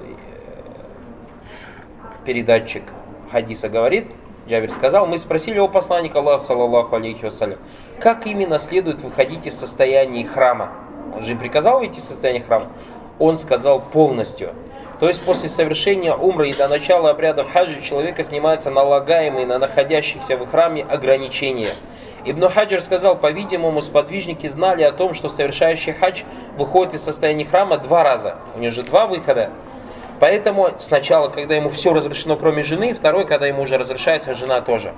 передатчик 2.28 2.84
хадиса 3.32 3.70
говорит, 3.70 4.12
Джабир 4.50 4.70
сказал, 4.70 5.08
мы 5.08 5.18
спросили 5.18 5.60
у 5.60 5.70
посланника 5.70 6.20
Аллаха, 6.20 6.44
саллаллаху 6.44 6.98
алейхи 6.98 7.24
вассалям, 7.24 7.58
как 8.02 8.28
именно 8.28 8.60
следует 8.60 9.02
выходить 9.02 9.48
из 9.48 9.58
состояния 9.58 10.26
храма? 10.26 10.74
Он 11.16 11.22
же 11.24 11.38
приказал 11.38 11.80
выйти 11.80 12.00
из 12.00 12.04
состояния 12.04 12.42
храма. 12.42 12.68
Он 13.18 13.38
сказал 13.38 13.80
полностью. 13.80 14.54
То 15.00 15.08
есть 15.08 15.24
после 15.24 15.48
совершения 15.48 16.14
умры 16.14 16.50
и 16.50 16.54
до 16.54 16.68
начала 16.68 17.12
обрядов 17.12 17.50
хаджи 17.52 17.82
человека 17.82 18.24
снимаются 18.24 18.72
налагаемые 18.72 19.46
на 19.46 19.58
находящихся 19.58 20.36
в 20.36 20.46
храме 20.48 20.84
ограничения. 20.84 21.72
Ибн 22.26 22.50
Хаджир 22.50 22.82
сказал, 22.82 23.16
по-видимому, 23.18 23.82
сподвижники 23.82 24.48
знали 24.48 24.84
о 24.84 24.92
том, 24.92 25.14
что 25.14 25.30
совершающий 25.30 25.94
хадж 25.94 26.24
выходит 26.58 26.96
из 26.96 27.04
состояния 27.04 27.46
храма 27.46 27.78
два 27.78 28.04
раза. 28.04 28.36
У 28.54 28.60
него 28.60 28.72
же 28.72 28.84
два 28.84 29.06
выхода. 29.06 29.52
Поэтому 30.20 30.72
сначала, 30.80 31.30
когда 31.30 31.56
ему 31.56 31.70
все 31.70 31.94
разрешено, 31.94 32.36
кроме 32.38 32.64
жены, 32.64 32.94
второй, 32.94 33.26
когда 33.26 33.46
ему 33.48 33.64
уже 33.64 33.78
разрешается, 33.78 34.34
жена 34.34 34.62
тоже. 34.62 34.94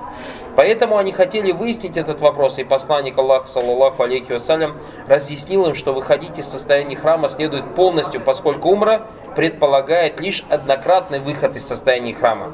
Поэтому 0.55 0.97
они 0.97 1.11
хотели 1.11 1.51
выяснить 1.51 1.97
этот 1.97 2.21
вопрос, 2.21 2.57
и 2.57 2.63
посланник 2.63 3.17
Аллаха, 3.17 3.47
саллаллаху 3.47 4.03
алейхи 4.03 4.31
вассалям, 4.31 4.77
разъяснил 5.07 5.65
им, 5.67 5.75
что 5.75 5.93
выходить 5.93 6.37
из 6.37 6.47
состояния 6.47 6.95
храма 6.95 7.27
следует 7.27 7.75
полностью, 7.75 8.21
поскольку 8.21 8.69
умра 8.69 9.01
предполагает 9.35 10.19
лишь 10.19 10.45
однократный 10.49 11.19
выход 11.19 11.55
из 11.55 11.67
состояния 11.67 12.13
храма. 12.13 12.53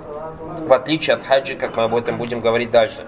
В 0.60 0.74
отличие 0.74 1.16
от 1.16 1.24
хаджи, 1.24 1.56
как 1.56 1.76
мы 1.78 1.84
об 1.84 1.96
этом 1.96 2.18
будем 2.18 2.40
говорить 2.42 2.72
дальше. 2.72 3.06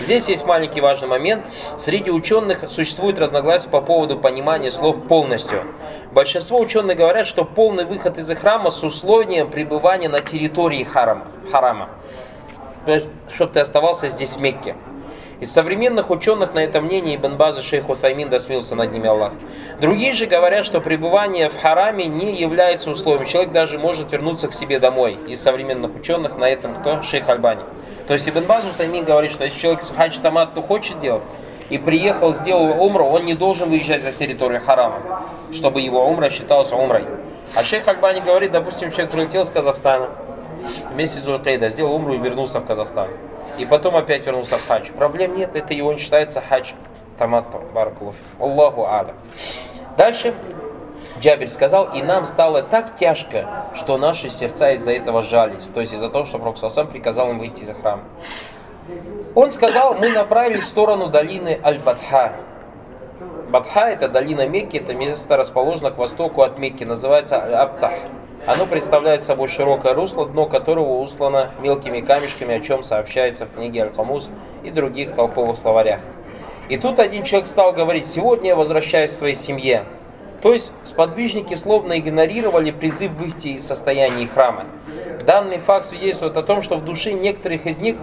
Здесь 0.00 0.28
есть 0.28 0.44
маленький 0.44 0.80
важный 0.80 1.08
момент. 1.08 1.44
Среди 1.78 2.10
ученых 2.10 2.68
существует 2.68 3.18
разногласие 3.18 3.70
по 3.70 3.80
поводу 3.80 4.18
понимания 4.18 4.70
слов 4.70 5.02
полностью. 5.06 5.64
Большинство 6.12 6.58
ученых 6.60 6.96
говорят, 6.96 7.26
что 7.26 7.44
полный 7.44 7.84
выход 7.84 8.18
из 8.18 8.28
храма 8.36 8.70
с 8.70 8.82
условием 8.82 9.50
пребывания 9.50 10.08
на 10.08 10.20
территории 10.20 10.84
харама. 10.84 11.26
харама 11.50 11.88
чтобы 13.34 13.52
ты 13.52 13.60
оставался 13.60 14.08
здесь 14.08 14.36
в 14.36 14.40
Мекке. 14.40 14.76
Из 15.38 15.52
современных 15.52 16.08
ученых 16.08 16.54
на 16.54 16.60
это 16.60 16.80
мнение 16.80 17.16
Ибн 17.16 17.36
База 17.36 17.60
шейх 17.60 17.90
Утаймин 17.90 18.30
досмился 18.30 18.74
над 18.74 18.90
ними 18.90 19.06
Аллах. 19.06 19.34
Другие 19.78 20.14
же 20.14 20.24
говорят, 20.24 20.64
что 20.64 20.80
пребывание 20.80 21.50
в 21.50 21.60
хараме 21.60 22.06
не 22.06 22.40
является 22.40 22.90
условием. 22.90 23.26
Человек 23.26 23.52
даже 23.52 23.78
может 23.78 24.10
вернуться 24.10 24.48
к 24.48 24.54
себе 24.54 24.78
домой. 24.78 25.18
Из 25.26 25.42
современных 25.42 25.94
ученых 25.94 26.38
на 26.38 26.48
этом 26.48 26.76
кто? 26.76 27.02
Шейх 27.02 27.28
Альбани. 27.28 27.60
То 28.06 28.14
есть 28.14 28.26
Ибн 28.26 28.44
Баз 28.44 28.64
Утаймин 28.64 29.04
говорит, 29.04 29.30
что 29.30 29.44
если 29.44 29.60
человек 29.60 29.82
хадж 29.94 30.18
тамат 30.22 30.54
хочет 30.66 31.00
делать, 31.00 31.22
и 31.68 31.76
приехал, 31.76 32.32
сделал 32.32 32.82
умру, 32.82 33.04
он 33.04 33.26
не 33.26 33.34
должен 33.34 33.68
выезжать 33.68 34.02
за 34.02 34.12
территорию 34.12 34.62
харама, 34.64 35.22
чтобы 35.52 35.82
его 35.82 36.08
умра 36.08 36.30
считалась 36.30 36.72
умрой. 36.72 37.04
А 37.54 37.62
шейх 37.62 37.86
Альбани 37.86 38.20
говорит, 38.20 38.52
допустим, 38.52 38.90
человек 38.90 39.10
прилетел 39.10 39.44
с 39.44 39.50
Казахстана, 39.50 40.08
вместе 40.92 41.18
с 41.18 41.24
Зултейда, 41.24 41.68
сделал 41.68 41.96
умру 41.96 42.14
и 42.14 42.18
вернулся 42.18 42.60
в 42.60 42.64
Казахстан 42.64 43.08
и 43.58 43.66
потом 43.66 43.96
опять 43.96 44.26
вернулся 44.26 44.56
в 44.56 44.66
хадж. 44.66 44.90
Проблем 44.92 45.36
нет, 45.36 45.54
это 45.54 45.74
его 45.74 45.92
не 45.92 45.98
считается 45.98 46.40
хадж 46.40 46.72
таматту, 47.18 47.62
баракулуф. 47.74 48.14
Аллаху 48.38 48.86
ада. 48.86 49.14
Дальше 49.96 50.34
Джабир 51.20 51.48
сказал, 51.48 51.92
и 51.94 52.02
нам 52.02 52.24
стало 52.26 52.62
так 52.62 52.94
тяжко, 52.96 53.68
что 53.74 53.96
наши 53.96 54.28
сердца 54.28 54.72
из-за 54.72 54.92
этого 54.92 55.22
сжались. 55.22 55.64
То 55.64 55.80
есть 55.80 55.92
из-за 55.92 56.10
того, 56.10 56.24
что 56.24 56.38
Пророк 56.38 56.58
сам 56.58 56.88
приказал 56.88 57.30
им 57.30 57.38
выйти 57.38 57.62
из 57.62 57.70
храма. 57.70 58.04
Он 59.34 59.50
сказал, 59.50 59.94
мы 59.94 60.10
направились 60.10 60.64
в 60.64 60.68
сторону 60.68 61.08
долины 61.08 61.60
Аль-Бадха. 61.62 62.32
Бадха 63.50 63.88
это 63.88 64.08
долина 64.08 64.46
Мекки, 64.46 64.76
это 64.76 64.94
место 64.94 65.36
расположено 65.36 65.90
к 65.90 65.98
востоку 65.98 66.42
от 66.42 66.58
Мекки, 66.58 66.84
называется 66.84 67.42
Аль-Абтах. 67.42 67.94
Оно 68.46 68.64
представляет 68.64 69.24
собой 69.24 69.48
широкое 69.48 69.92
русло, 69.92 70.24
дно 70.24 70.46
которого 70.46 71.00
услано 71.00 71.50
мелкими 71.58 72.00
камешками, 72.00 72.54
о 72.54 72.60
чем 72.60 72.84
сообщается 72.84 73.44
в 73.44 73.52
книге 73.52 73.82
Аль-Хамус 73.82 74.30
и 74.62 74.70
других 74.70 75.16
толковых 75.16 75.56
словарях. 75.56 75.98
И 76.68 76.76
тут 76.76 77.00
один 77.00 77.24
человек 77.24 77.48
стал 77.48 77.72
говорить, 77.72 78.06
сегодня 78.06 78.50
я 78.50 78.56
возвращаюсь 78.56 79.10
к 79.10 79.16
своей 79.16 79.34
семье. 79.34 79.84
То 80.42 80.52
есть 80.52 80.72
сподвижники 80.84 81.54
словно 81.54 81.98
игнорировали 81.98 82.70
призыв 82.70 83.10
выйти 83.12 83.48
из 83.48 83.66
состояния 83.66 84.28
храма. 84.28 84.66
Данный 85.26 85.58
факт 85.58 85.86
свидетельствует 85.86 86.36
о 86.36 86.42
том, 86.44 86.62
что 86.62 86.76
в 86.76 86.84
душе 86.84 87.14
некоторых 87.14 87.66
из 87.66 87.78
них, 87.78 87.96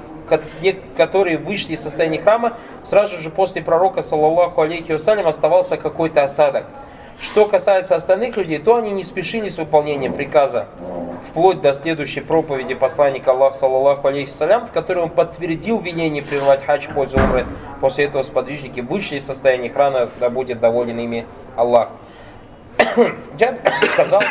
которые 0.98 1.38
вышли 1.38 1.74
из 1.74 1.82
состояния 1.82 2.20
храма, 2.20 2.58
сразу 2.84 3.18
же 3.18 3.30
после 3.30 3.62
пророка, 3.62 4.02
саллаллаху 4.02 4.60
алейхи 4.60 4.92
вассалям, 4.92 5.26
оставался 5.26 5.78
какой-то 5.78 6.22
осадок. 6.22 6.66
Что 7.20 7.46
касается 7.46 7.96
остальных 7.96 8.38
людей, 8.38 8.60
то 8.60 8.76
они 8.76 8.92
не 8.92 9.04
спешили 9.04 9.50
с 9.50 9.58
выполнением 9.58 10.14
приказа 10.14 10.68
вплоть 11.24 11.62
до 11.62 11.74
следующей 11.74 12.22
проповеди 12.22 12.74
посланника 12.74 13.32
Аллаха, 13.32 13.58
саллаллаху 13.58 14.08
алейхиссалям, 14.08 14.68
в 14.68 14.72
которой 14.72 15.00
он 15.00 15.10
подтвердил 15.10 15.80
веление 15.80 16.22
прервать 16.22 16.64
хадж 16.64 16.88
в 16.88 16.94
пользу 16.94 17.18
умры. 17.18 17.46
После 17.82 18.06
этого 18.06 18.22
сподвижники 18.22 18.82
вышли 18.82 19.18
из 19.18 19.26
состояния 19.26 19.70
храна, 19.70 20.10
да 20.20 20.30
будет 20.30 20.60
доволен 20.60 21.00
ими 21.00 21.26
Аллах. 21.56 21.90
Джаб 23.38 23.56
сказал, 23.94 24.22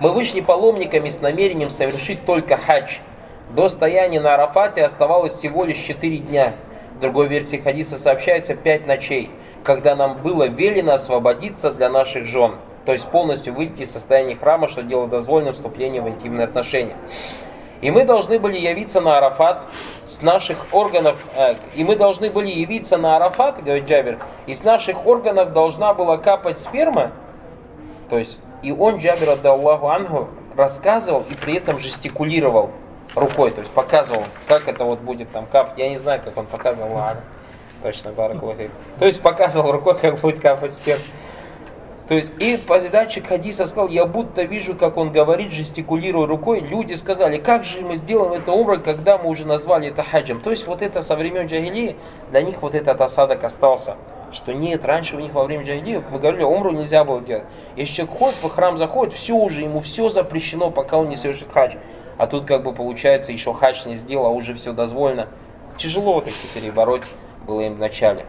мы 0.00 0.12
вышли 0.12 0.40
паломниками 0.40 1.08
с 1.08 1.20
намерением 1.20 1.70
совершить 1.70 2.24
только 2.24 2.56
хадж. 2.56 2.98
До 3.50 3.68
стояния 3.68 4.20
на 4.20 4.34
Арафате 4.34 4.82
оставалось 4.82 5.32
всего 5.32 5.64
лишь 5.64 5.78
4 5.78 6.18
дня. 6.18 6.52
В 6.96 7.00
другой 7.00 7.28
версии 7.28 7.56
хадиса 7.56 7.98
сообщается 7.98 8.54
5 8.54 8.86
ночей, 8.86 9.30
когда 9.64 9.94
нам 9.94 10.22
было 10.22 10.48
велено 10.48 10.94
освободиться 10.94 11.70
для 11.70 11.88
наших 11.88 12.26
жен 12.26 12.56
то 12.86 12.92
есть 12.92 13.06
полностью 13.08 13.52
выйти 13.52 13.82
из 13.82 13.90
состояния 13.90 14.36
храма, 14.36 14.68
что 14.68 14.82
делает 14.82 15.10
дозволенным 15.10 15.52
вступление 15.52 16.00
в 16.00 16.08
интимные 16.08 16.44
отношения. 16.44 16.96
И 17.82 17.90
мы 17.90 18.04
должны 18.04 18.38
были 18.38 18.56
явиться 18.56 19.02
на 19.02 19.18
Арафат 19.18 19.62
с 20.06 20.22
наших 20.22 20.66
органов, 20.72 21.18
э, 21.34 21.56
и 21.74 21.84
мы 21.84 21.96
должны 21.96 22.30
были 22.30 22.48
явиться 22.48 22.96
на 22.96 23.16
Арафат, 23.16 23.62
говорит 23.62 23.86
Джабер, 23.86 24.18
и 24.46 24.54
с 24.54 24.62
наших 24.62 25.04
органов 25.04 25.52
должна 25.52 25.92
была 25.92 26.16
капать 26.16 26.58
сперма, 26.58 27.12
то 28.08 28.16
есть, 28.16 28.38
и 28.62 28.72
он, 28.72 28.96
Джабер, 28.96 29.36
Аллаху 29.44 29.88
Ангу, 29.88 30.28
рассказывал 30.56 31.24
и 31.28 31.34
при 31.34 31.56
этом 31.56 31.78
жестикулировал 31.78 32.70
рукой, 33.14 33.50
то 33.50 33.60
есть 33.60 33.72
показывал, 33.72 34.24
как 34.48 34.68
это 34.68 34.84
вот 34.84 35.00
будет 35.00 35.30
там 35.30 35.46
капать. 35.46 35.78
Я 35.78 35.88
не 35.88 35.96
знаю, 35.96 36.20
как 36.22 36.36
он 36.36 36.46
показывал, 36.46 36.94
ладно. 36.94 37.22
Точно, 37.82 38.12
Баракулахи. 38.12 38.70
То 38.98 39.06
есть 39.06 39.20
показывал 39.20 39.72
рукой, 39.72 39.96
как 39.98 40.20
будет 40.20 40.40
капать 40.40 40.72
сперма. 40.72 41.02
То 42.08 42.14
есть 42.14 42.30
и 42.38 42.56
позидатчик 42.56 43.26
хадиса 43.26 43.66
сказал, 43.66 43.88
я 43.88 44.06
будто 44.06 44.42
вижу, 44.42 44.76
как 44.76 44.96
он 44.96 45.10
говорит, 45.10 45.50
жестикулируя 45.50 46.26
рукой. 46.26 46.60
Люди 46.60 46.94
сказали, 46.94 47.38
как 47.38 47.64
же 47.64 47.80
мы 47.80 47.96
сделаем 47.96 48.32
это 48.32 48.52
умрой, 48.52 48.80
когда 48.80 49.18
мы 49.18 49.28
уже 49.28 49.44
назвали 49.44 49.88
это 49.88 50.04
хаджем. 50.04 50.40
То 50.40 50.50
есть 50.50 50.68
вот 50.68 50.82
это 50.82 51.02
со 51.02 51.16
времен 51.16 51.46
джагилии, 51.46 51.96
для 52.30 52.42
них 52.42 52.62
вот 52.62 52.76
этот 52.76 53.00
осадок 53.00 53.42
остался. 53.42 53.96
Что 54.32 54.52
нет, 54.52 54.84
раньше 54.84 55.16
у 55.16 55.20
них 55.20 55.32
во 55.32 55.44
время 55.44 55.64
джагилии, 55.64 56.02
мы 56.10 56.20
говорили, 56.20 56.44
умру 56.44 56.70
нельзя 56.70 57.02
было 57.02 57.20
делать. 57.20 57.44
Если 57.74 57.94
человек 57.94 58.16
ходит 58.16 58.36
в 58.42 58.48
храм 58.50 58.76
заходит, 58.76 59.12
все 59.12 59.34
уже, 59.34 59.62
ему 59.62 59.80
все 59.80 60.08
запрещено, 60.08 60.70
пока 60.70 60.98
он 60.98 61.08
не 61.08 61.16
совершит 61.16 61.50
хадж. 61.52 61.74
А 62.18 62.26
тут 62.26 62.46
как 62.46 62.62
бы 62.62 62.72
получается, 62.72 63.32
еще 63.32 63.52
хадж 63.52 63.86
не 63.86 63.96
сделал, 63.96 64.26
а 64.26 64.30
уже 64.30 64.54
все 64.54 64.72
дозволено. 64.72 65.28
Тяжело 65.76 66.14
вот 66.14 66.26
эти 66.26 66.46
перебороть 66.54 67.04
было 67.46 67.60
им 67.60 67.74
в 67.74 67.78
начале. 67.78 68.26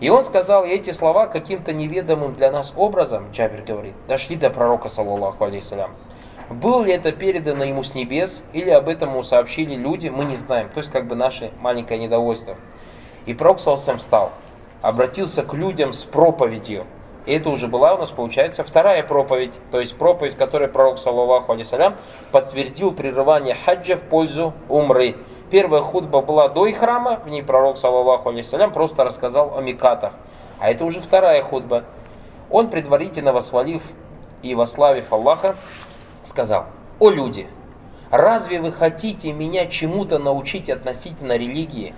И 0.00 0.10
он 0.10 0.22
сказал 0.24 0.64
эти 0.64 0.90
слова 0.90 1.26
каким-то 1.26 1.72
неведомым 1.72 2.34
для 2.34 2.50
нас 2.50 2.72
образом, 2.76 3.30
Джабер 3.32 3.62
говорит, 3.62 3.94
дошли 4.08 4.36
до 4.36 4.50
пророка, 4.50 4.88
саллаллаху 4.88 5.44
алейсалям. 5.44 5.94
Было 6.50 6.82
ли 6.82 6.92
это 6.92 7.12
передано 7.12 7.64
ему 7.64 7.82
с 7.82 7.94
небес, 7.94 8.42
или 8.52 8.70
об 8.70 8.88
этом 8.88 9.10
ему 9.10 9.22
сообщили 9.22 9.74
люди, 9.74 10.08
мы 10.08 10.24
не 10.24 10.36
знаем. 10.36 10.70
То 10.70 10.78
есть 10.78 10.90
как 10.90 11.06
бы 11.06 11.14
наше 11.14 11.52
маленькое 11.60 12.00
недовольство. 12.00 12.56
И 13.26 13.34
пророк 13.34 13.60
Салсам 13.60 13.98
встал, 13.98 14.32
обратился 14.80 15.42
к 15.42 15.52
людям 15.52 15.92
с 15.92 16.04
проповедью. 16.04 16.86
И 17.28 17.32
это 17.32 17.50
уже 17.50 17.68
была 17.68 17.94
у 17.94 17.98
нас, 17.98 18.10
получается, 18.10 18.64
вторая 18.64 19.02
проповедь. 19.02 19.52
То 19.70 19.80
есть 19.80 19.98
проповедь, 19.98 20.34
которой 20.34 20.66
пророк, 20.66 20.96
саллаллаху 20.96 21.52
алейсалям, 21.52 21.96
подтвердил 22.32 22.90
прерывание 22.90 23.54
хаджа 23.54 23.96
в 23.96 24.00
пользу 24.00 24.54
умры. 24.70 25.14
Первая 25.50 25.82
худба 25.82 26.22
была 26.22 26.48
до 26.48 26.72
храма, 26.72 27.20
в 27.22 27.28
ней 27.28 27.42
пророк, 27.42 27.76
саллаллаху 27.76 28.30
алейсалям, 28.30 28.72
просто 28.72 29.04
рассказал 29.04 29.58
о 29.58 29.60
микатах. 29.60 30.14
А 30.58 30.70
это 30.70 30.86
уже 30.86 31.02
вторая 31.02 31.42
худба. 31.42 31.84
Он, 32.50 32.70
предварительно 32.70 33.34
восхвалив 33.34 33.82
и 34.40 34.54
вославив 34.54 35.12
Аллаха, 35.12 35.56
сказал, 36.22 36.64
«О 36.98 37.10
люди, 37.10 37.46
разве 38.10 38.58
вы 38.58 38.72
хотите 38.72 39.34
меня 39.34 39.66
чему-то 39.66 40.18
научить 40.18 40.70
относительно 40.70 41.36
религии? 41.36 41.94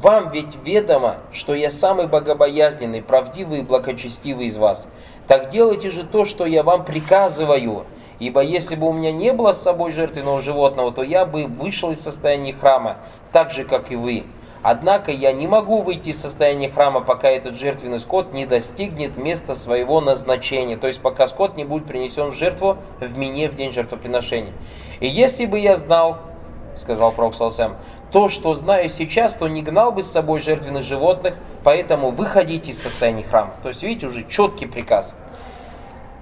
Вам 0.00 0.30
ведь 0.30 0.56
ведомо, 0.64 1.18
что 1.32 1.54
я 1.54 1.70
самый 1.70 2.06
богобоязненный, 2.06 3.02
правдивый 3.02 3.58
и 3.58 3.62
благочестивый 3.62 4.46
из 4.46 4.56
вас. 4.56 4.88
Так 5.28 5.50
делайте 5.50 5.90
же 5.90 6.04
то, 6.04 6.24
что 6.24 6.46
я 6.46 6.62
вам 6.62 6.84
приказываю, 6.84 7.84
Ибо 8.22 8.40
если 8.40 8.76
бы 8.76 8.88
у 8.88 8.92
меня 8.92 9.10
не 9.10 9.32
было 9.32 9.50
с 9.50 9.60
собой 9.60 9.90
жертвенного 9.90 10.40
животного, 10.40 10.92
то 10.92 11.02
я 11.02 11.26
бы 11.26 11.46
вышел 11.46 11.90
из 11.90 12.00
состояния 12.00 12.52
храма, 12.52 12.98
так 13.32 13.50
же, 13.50 13.64
как 13.64 13.90
и 13.90 13.96
вы. 13.96 14.22
Однако 14.62 15.10
я 15.10 15.32
не 15.32 15.48
могу 15.48 15.82
выйти 15.82 16.10
из 16.10 16.20
состояния 16.20 16.68
храма, 16.68 17.00
пока 17.00 17.28
этот 17.28 17.56
жертвенный 17.56 17.98
скот 17.98 18.32
не 18.32 18.46
достигнет 18.46 19.16
места 19.16 19.54
своего 19.54 20.00
назначения. 20.00 20.76
То 20.76 20.86
есть 20.86 21.00
пока 21.00 21.26
скот 21.26 21.56
не 21.56 21.64
будет 21.64 21.86
принесен 21.86 22.28
в 22.28 22.34
жертву 22.34 22.76
в 23.00 23.18
мине 23.18 23.48
в 23.48 23.56
день 23.56 23.72
жертвоприношения. 23.72 24.52
И 25.00 25.08
если 25.08 25.46
бы 25.46 25.58
я 25.58 25.74
знал, 25.74 26.18
сказал 26.76 27.10
Пророк 27.10 27.34
Салсам, 27.34 27.76
то, 28.12 28.28
что 28.28 28.54
знаю 28.54 28.90
сейчас, 28.90 29.32
то 29.32 29.48
не 29.48 29.62
гнал 29.62 29.90
бы 29.90 30.02
с 30.02 30.10
собой 30.10 30.38
жертвенных 30.38 30.82
животных, 30.82 31.34
поэтому 31.64 32.10
выходите 32.10 32.70
из 32.70 32.80
состояния 32.80 33.22
храма. 33.22 33.54
То 33.62 33.68
есть, 33.68 33.82
видите, 33.82 34.06
уже 34.06 34.28
четкий 34.28 34.66
приказ. 34.66 35.14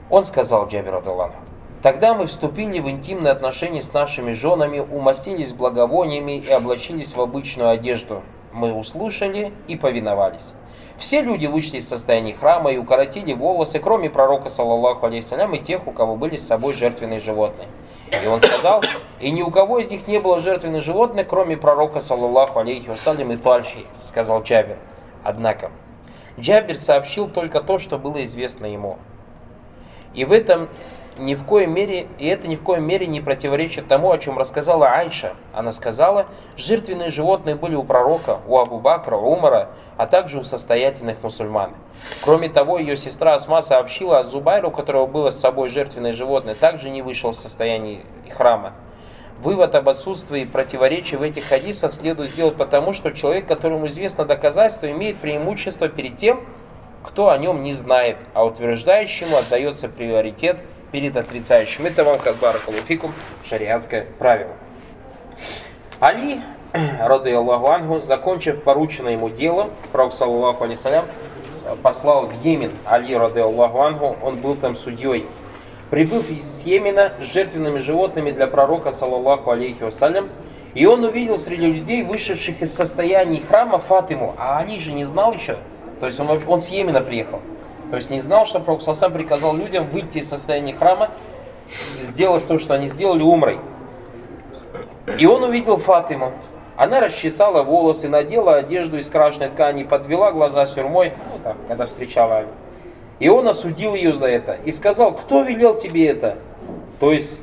Он 0.08 0.24
сказал 0.24 0.68
Джабир 0.68 0.94
Адалану, 0.94 1.34
Тогда 1.82 2.14
мы 2.14 2.26
вступили 2.26 2.78
в 2.78 2.88
интимные 2.88 3.32
отношения 3.32 3.82
с 3.82 3.92
нашими 3.92 4.32
женами, 4.32 4.80
умастились 4.80 5.52
благовониями 5.52 6.38
и 6.38 6.50
облачились 6.50 7.16
в 7.16 7.20
обычную 7.20 7.70
одежду. 7.70 8.22
Мы 8.52 8.72
услышали 8.72 9.52
и 9.66 9.76
повиновались. 9.76 10.52
Все 10.98 11.22
люди 11.22 11.46
вышли 11.46 11.78
из 11.78 11.88
состояния 11.88 12.34
храма 12.34 12.70
и 12.70 12.76
укоротили 12.76 13.32
волосы, 13.32 13.78
кроме 13.78 14.10
пророка, 14.10 14.50
саллаллаху 14.50 15.06
алейхиссалям, 15.06 15.54
и 15.54 15.58
тех, 15.58 15.86
у 15.86 15.92
кого 15.92 16.16
были 16.16 16.36
с 16.36 16.46
собой 16.46 16.74
жертвенные 16.74 17.20
животные. 17.20 17.68
И 18.22 18.26
он 18.26 18.40
сказал, 18.40 18.82
и 19.20 19.30
ни 19.30 19.42
у 19.42 19.50
кого 19.50 19.78
из 19.78 19.90
них 19.90 20.06
не 20.06 20.18
было 20.18 20.40
жертвенных 20.40 20.82
животных, 20.82 21.26
кроме 21.28 21.56
пророка, 21.56 22.00
саллаллаху 22.00 22.58
алейхи 22.58 22.88
вассалям, 22.88 23.32
и 23.32 23.36
Тальхи, 23.36 23.86
сказал 24.02 24.42
Джабир. 24.42 24.76
Однако, 25.22 25.70
Джабир 26.38 26.76
сообщил 26.76 27.28
только 27.28 27.60
то, 27.60 27.78
что 27.78 27.98
было 27.98 28.22
известно 28.24 28.66
ему. 28.66 28.98
И 30.14 30.24
в 30.24 30.32
этом 30.32 30.68
ни 31.18 31.34
в 31.34 31.44
коей 31.44 31.66
мере, 31.66 32.06
и 32.18 32.26
это 32.26 32.48
ни 32.48 32.56
в 32.56 32.62
коем 32.62 32.84
мере 32.84 33.06
не 33.06 33.20
противоречит 33.20 33.88
тому, 33.88 34.10
о 34.10 34.18
чем 34.18 34.38
рассказала 34.38 34.88
Айша. 34.88 35.34
Она 35.52 35.72
сказала, 35.72 36.26
жертвенные 36.56 37.10
животные 37.10 37.56
были 37.56 37.74
у 37.74 37.82
пророка, 37.82 38.38
у 38.46 38.58
Абу 38.58 38.78
Бакра, 38.78 39.16
Умара, 39.16 39.70
а 39.96 40.06
также 40.06 40.38
у 40.38 40.42
состоятельных 40.42 41.22
мусульман. 41.22 41.74
Кроме 42.22 42.48
того, 42.48 42.78
ее 42.78 42.96
сестра 42.96 43.34
Асма 43.34 43.60
сообщила, 43.60 44.18
а 44.18 44.22
Зубайру, 44.22 44.68
у 44.68 44.72
которого 44.72 45.06
было 45.06 45.30
с 45.30 45.38
собой 45.38 45.68
жертвенное 45.68 46.12
животное, 46.12 46.54
также 46.54 46.90
не 46.90 47.02
вышел 47.02 47.32
в 47.32 47.36
состоянии 47.36 48.04
храма. 48.30 48.72
Вывод 49.42 49.74
об 49.74 49.88
отсутствии 49.88 50.44
противоречий 50.44 51.16
в 51.16 51.22
этих 51.22 51.44
хадисах 51.44 51.94
следует 51.94 52.30
сделать 52.30 52.56
потому, 52.56 52.92
что 52.92 53.10
человек, 53.10 53.46
которому 53.46 53.86
известно 53.86 54.26
доказательство, 54.26 54.90
имеет 54.90 55.16
преимущество 55.16 55.88
перед 55.88 56.18
тем, 56.18 56.44
кто 57.02 57.30
о 57.30 57.38
нем 57.38 57.62
не 57.62 57.72
знает, 57.72 58.18
а 58.34 58.44
утверждающему 58.44 59.36
отдается 59.36 59.88
приоритет 59.88 60.58
перед 60.92 61.16
отрицающим. 61.16 61.86
Это 61.86 62.04
вам 62.04 62.18
как 62.18 62.36
баракалуфикум 62.36 63.12
шариатское 63.44 64.06
правило. 64.18 64.52
Али, 66.00 66.40
рады 67.00 67.32
Аллаху 67.32 67.68
Ангу, 67.68 67.98
закончив 67.98 68.62
порученное 68.62 69.12
ему 69.12 69.28
дело, 69.28 69.70
пророк, 69.92 70.14
саллаху 70.14 70.64
алейсалям, 70.64 71.06
послал 71.82 72.26
в 72.26 72.44
Йемен 72.44 72.72
Али, 72.84 73.14
рады 73.14 73.40
Аллаху 73.40 73.80
Ангу, 73.80 74.16
он 74.22 74.40
был 74.40 74.54
там 74.54 74.74
судьей. 74.74 75.26
Прибыв 75.90 76.30
из 76.30 76.62
Йемена 76.64 77.14
с 77.20 77.24
жертвенными 77.24 77.80
животными 77.80 78.30
для 78.30 78.46
пророка, 78.46 78.92
саллаху 78.92 79.50
алейхи 79.50 79.82
вассалям, 79.82 80.30
и 80.74 80.86
он 80.86 81.04
увидел 81.04 81.36
среди 81.36 81.66
людей, 81.66 82.04
вышедших 82.04 82.62
из 82.62 82.72
состояния 82.72 83.40
храма 83.40 83.78
Фатиму, 83.78 84.34
а 84.38 84.60
Али 84.60 84.78
же 84.78 84.92
не 84.92 85.04
знал 85.04 85.32
еще, 85.32 85.58
то 85.98 86.06
есть 86.06 86.20
он, 86.20 86.40
он 86.46 86.60
с 86.62 86.68
Йемена 86.68 87.00
приехал. 87.00 87.40
То 87.90 87.96
есть 87.96 88.08
не 88.08 88.20
знал, 88.20 88.46
что 88.46 88.60
Пророк 88.60 88.82
Сасам 88.82 89.12
приказал 89.12 89.56
людям 89.56 89.86
выйти 89.86 90.18
из 90.18 90.28
состояния 90.28 90.74
храма, 90.74 91.10
сделать 92.02 92.46
то, 92.46 92.58
что 92.58 92.74
они 92.74 92.88
сделали 92.88 93.22
умрой. 93.22 93.58
И 95.18 95.26
он 95.26 95.42
увидел 95.42 95.76
Фатиму. 95.76 96.32
Она 96.76 97.00
расчесала 97.00 97.62
волосы, 97.62 98.08
надела 98.08 98.56
одежду 98.56 98.96
из 98.96 99.08
крашеной 99.10 99.50
ткани, 99.50 99.82
подвела 99.82 100.32
глаза 100.32 100.66
сюрмой, 100.66 101.12
ну, 101.32 101.40
там, 101.42 101.56
когда 101.68 101.86
встречала. 101.86 102.46
И 103.18 103.28
он 103.28 103.46
осудил 103.48 103.94
ее 103.94 104.14
за 104.14 104.28
это 104.28 104.56
и 104.64 104.70
сказал, 104.70 105.14
кто 105.14 105.42
велел 105.42 105.76
тебе 105.76 106.06
это? 106.06 106.38
То 107.00 107.12
есть, 107.12 107.38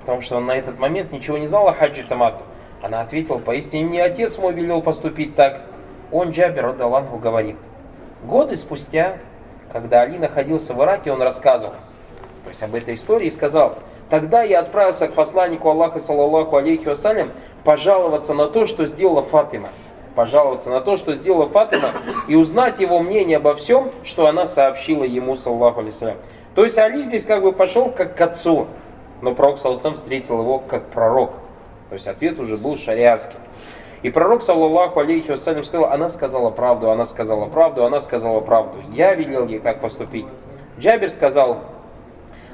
потому 0.00 0.20
что 0.20 0.36
он 0.36 0.46
на 0.46 0.56
этот 0.56 0.78
момент 0.78 1.12
ничего 1.12 1.38
не 1.38 1.46
знал 1.46 1.68
о 1.68 1.72
хаджи 1.72 2.02
Тамату. 2.02 2.42
Она 2.82 3.00
ответила, 3.00 3.38
поистине 3.38 3.84
не 3.84 4.00
отец 4.00 4.36
мой 4.38 4.52
велел 4.52 4.82
поступить 4.82 5.34
так. 5.34 5.62
Он, 6.12 6.30
Джабер, 6.30 6.76
Аллаху, 6.80 7.16
говорит. 7.18 7.56
Годы 8.24 8.56
спустя 8.56 9.18
когда 9.72 10.02
Али 10.02 10.18
находился 10.18 10.74
в 10.74 10.82
Ираке, 10.82 11.12
он 11.12 11.22
рассказывал, 11.22 11.74
то 12.44 12.48
есть 12.48 12.62
об 12.62 12.74
этой 12.74 12.94
истории, 12.94 13.26
и 13.26 13.30
сказал, 13.30 13.78
тогда 14.08 14.42
я 14.42 14.60
отправился 14.60 15.08
к 15.08 15.14
посланнику 15.14 15.68
Аллаха, 15.68 15.98
саллаллаху 15.98 16.56
алейхи 16.56 16.88
вассалям, 16.88 17.30
пожаловаться 17.64 18.34
на 18.34 18.48
то, 18.48 18.66
что 18.66 18.86
сделала 18.86 19.22
Фатима. 19.22 19.68
Пожаловаться 20.14 20.70
на 20.70 20.80
то, 20.80 20.96
что 20.96 21.14
сделала 21.14 21.48
Фатима, 21.48 21.90
и 22.26 22.34
узнать 22.34 22.80
его 22.80 23.00
мнение 23.00 23.36
обо 23.36 23.54
всем, 23.54 23.92
что 24.04 24.26
она 24.26 24.46
сообщила 24.46 25.04
ему, 25.04 25.36
саллаллаху 25.36 25.80
алейхи 25.80 26.16
То 26.54 26.64
есть 26.64 26.78
Али 26.78 27.02
здесь 27.02 27.24
как 27.24 27.42
бы 27.42 27.52
пошел 27.52 27.90
как 27.90 28.16
к 28.16 28.20
отцу. 28.20 28.66
но 29.20 29.34
пророк 29.34 29.58
Салсам 29.58 29.94
встретил 29.94 30.40
его 30.40 30.58
как 30.58 30.86
пророк. 30.86 31.32
То 31.88 31.94
есть 31.94 32.06
ответ 32.06 32.38
уже 32.38 32.56
был 32.56 32.76
шариатский. 32.76 33.38
И 34.02 34.10
пророк, 34.10 34.42
саллаллаху 34.42 35.00
алейхи 35.00 35.32
вассалям, 35.32 35.64
сказал, 35.64 35.90
она 35.90 36.08
сказала 36.08 36.50
правду, 36.50 36.90
она 36.90 37.04
сказала 37.04 37.46
правду, 37.46 37.84
она 37.84 38.00
сказала 38.00 38.40
правду. 38.40 38.78
Я 38.92 39.14
велел 39.14 39.46
ей 39.46 39.58
так 39.58 39.80
поступить. 39.80 40.26
Джабир 40.78 41.10
сказал, 41.10 41.58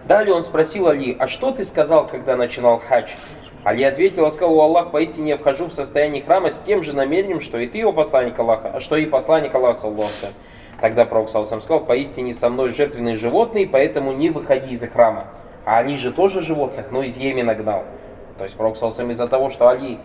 далее 0.07 0.35
он 0.35 0.43
спросил 0.43 0.89
Али, 0.89 1.15
а 1.19 1.29
что 1.29 1.51
ты 1.53 1.65
сказал, 1.65 2.07
когда 2.07 2.37
начинал 2.37 2.79
хадж? 2.79 3.11
Али 3.63 3.85
ответил, 3.85 4.31
сказал, 4.31 4.61
Аллах, 4.61 4.91
поистине 4.91 5.31
я 5.31 5.37
вхожу 5.37 5.67
в 5.67 5.73
состояние 5.73 6.23
храма 6.23 6.51
с 6.51 6.59
тем 6.61 6.83
же 6.83 6.95
намерением, 6.95 7.41
что 7.41 7.59
и 7.59 7.67
ты, 7.67 7.79
его 7.79 7.93
посланник 7.93 8.39
Аллаха, 8.39 8.81
что 8.81 8.97
и 8.97 9.05
посланник 9.05 9.55
Аллаха, 9.55 9.81
саллаху 9.81 10.27
Тогда 10.81 11.05
пророк 11.05 11.31
Салсам 11.31 11.61
сказал, 11.61 11.85
поистине 11.85 12.35
со 12.35 12.49
мной 12.49 12.71
жертвенные 12.71 13.17
животные, 13.17 13.67
поэтому 13.67 14.13
не 14.13 14.31
выходи 14.31 14.71
из 14.71 14.87
храма. 14.87 15.29
А 15.65 15.79
Али 15.79 15.97
же 15.97 16.13
тоже 16.13 16.43
животных, 16.43 16.91
но 16.91 17.03
из 17.03 17.17
Йемена 17.17 17.55
гнал. 17.55 17.85
То 18.37 18.45
есть 18.45 18.57
пророк 18.57 18.77
Салсам 18.77 19.11
из-за 19.11 19.29
того, 19.29 19.51
что 19.51 19.69
Али 19.69 19.99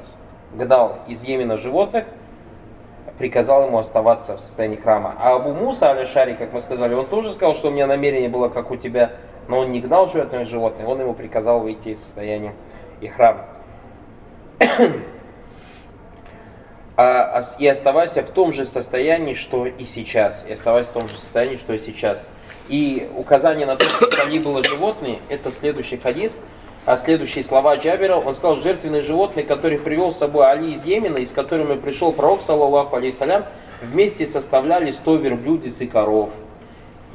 гнал 0.54 1.00
из 1.08 1.24
Йемена 1.24 1.58
животных, 1.58 2.06
приказал 3.18 3.68
ему 3.68 3.78
оставаться 3.78 4.38
в 4.38 4.40
состоянии 4.40 4.78
храма. 4.78 5.16
А 5.20 5.36
Абу 5.36 5.54
Муса, 5.54 5.90
Аля-Шари, 5.90 6.36
как 6.36 6.54
мы 6.54 6.62
сказали, 6.62 6.94
он 6.94 7.06
тоже 7.06 7.34
сказал, 7.34 7.54
что 7.54 7.68
у 7.68 7.72
меня 7.72 7.86
намерение 7.86 8.30
было 8.30 8.50
как 8.50 8.72
у 8.72 8.78
тебя, 8.78 9.12
но 9.48 9.60
он 9.60 9.72
не 9.72 9.82
гнал 9.82 10.08
животных, 10.10 10.88
он 10.88 11.02
ему 11.02 11.14
приказал 11.14 11.60
выйти 11.60 11.90
из 11.90 12.00
состояния 12.02 12.54
и 13.02 13.08
храма. 13.08 13.46
А, 17.02 17.40
а 17.40 17.42
и 17.58 17.66
оставайся 17.66 18.24
в 18.24 18.30
том 18.30 18.52
же 18.52 18.66
состоянии, 18.66 19.34
что 19.34 19.66
и 19.66 19.86
сейчас. 19.86 20.46
И 20.46 20.52
оставайся 20.52 20.90
в 20.90 20.94
том 20.94 21.08
же 21.08 21.16
состоянии, 21.16 21.56
что 21.56 21.72
и 21.72 21.78
сейчас. 21.78 22.28
И 22.68 23.10
указание 23.16 23.66
на 23.66 23.78
то, 23.78 23.86
что 23.86 24.12
сали 24.12 24.38
было 24.38 24.62
животные, 24.62 25.20
это 25.30 25.50
следующий 25.50 25.96
хадис, 25.96 26.38
а 26.86 26.98
следующие 26.98 27.44
слова 27.44 27.76
Джабера, 27.76 28.16
он 28.16 28.34
сказал, 28.34 28.56
жертвенные 28.56 29.02
животные, 29.02 29.46
которые 29.46 29.80
привел 29.80 30.12
с 30.12 30.18
собой 30.18 30.46
Али 30.46 30.74
из 30.74 30.86
Йемена, 30.86 31.18
и 31.18 31.26
с 31.26 31.32
которыми 31.32 31.76
пришел 31.76 32.12
пророк, 32.14 32.42
саллаллаху 32.42 32.96
алейсалям, 32.96 33.46
вместе 33.82 34.26
составляли 34.26 34.92
100 34.92 35.16
верблюдиц 35.18 35.82
и 35.82 35.88
коров. 35.88 36.32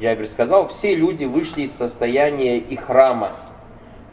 Джабер 0.01 0.27
сказал, 0.27 0.67
все 0.67 0.95
люди 0.95 1.25
вышли 1.25 1.63
из 1.63 1.71
состояния 1.71 2.57
и 2.57 2.75
храма. 2.75 3.31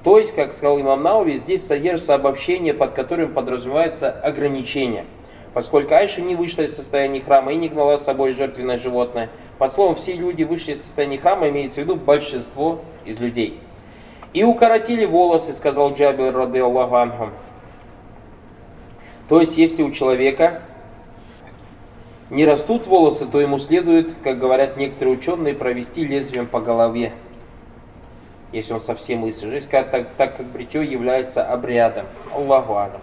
То 0.05 0.19
есть, 0.19 0.35
как 0.35 0.53
сказал 0.53 0.81
имам 0.81 1.03
Науви, 1.03 1.35
здесь 1.35 1.67
содержится 1.67 2.15
обобщение, 2.15 2.75
под 2.75 2.93
которым 2.93 3.33
подразумевается 3.33 4.11
ограничение– 4.11 5.07
Поскольку 5.55 5.95
Айша 5.95 6.23
не 6.23 6.35
вышла 6.35 6.63
из 6.63 6.75
состояния 6.75 7.21
храма 7.21 7.53
и 7.53 7.57
не 7.57 7.69
гнала 7.69 7.99
с 7.99 8.05
собой 8.05 8.33
жертвенное 8.33 8.79
животное, 8.79 9.29
по 9.59 9.69
словам, 9.69 9.97
все 9.97 10.15
люди 10.15 10.45
вышли 10.45 10.73
из 10.73 10.83
состояния 10.83 11.19
храма, 11.19 11.49
имеется 11.51 11.81
в 11.81 11.85
виду 11.85 11.97
большинство 11.97 12.81
из 13.05 13.21
людей. 13.21 13.61
И 14.33 14.45
укоротили 14.45 15.05
волосы, 15.05 15.53
сказал 15.53 15.95
Джабир, 15.95 16.35
рады 16.35 16.61
Аллаху. 16.61 17.31
То 19.29 19.41
есть, 19.41 19.57
если 19.57 19.83
у 19.83 19.91
человека 19.91 20.63
не 22.31 22.47
растут 22.47 22.87
волосы, 22.87 23.27
то 23.27 23.41
ему 23.41 23.59
следует, 23.59 24.15
как 24.23 24.39
говорят 24.39 24.77
некоторые 24.77 25.19
ученые, 25.19 25.55
провести 25.55 26.05
лезвием 26.05 26.47
по 26.47 26.61
голове, 26.61 27.13
если 28.53 28.73
он 28.73 28.81
совсем 28.81 29.23
лысый. 29.23 29.51
Жизнь, 29.51 29.69
так, 29.69 29.91
так 30.17 30.37
как 30.37 30.47
бритье 30.47 30.83
является 30.83 31.45
обрядом. 31.45 32.07
Аллаху 32.35 32.77
Алям. 32.77 33.01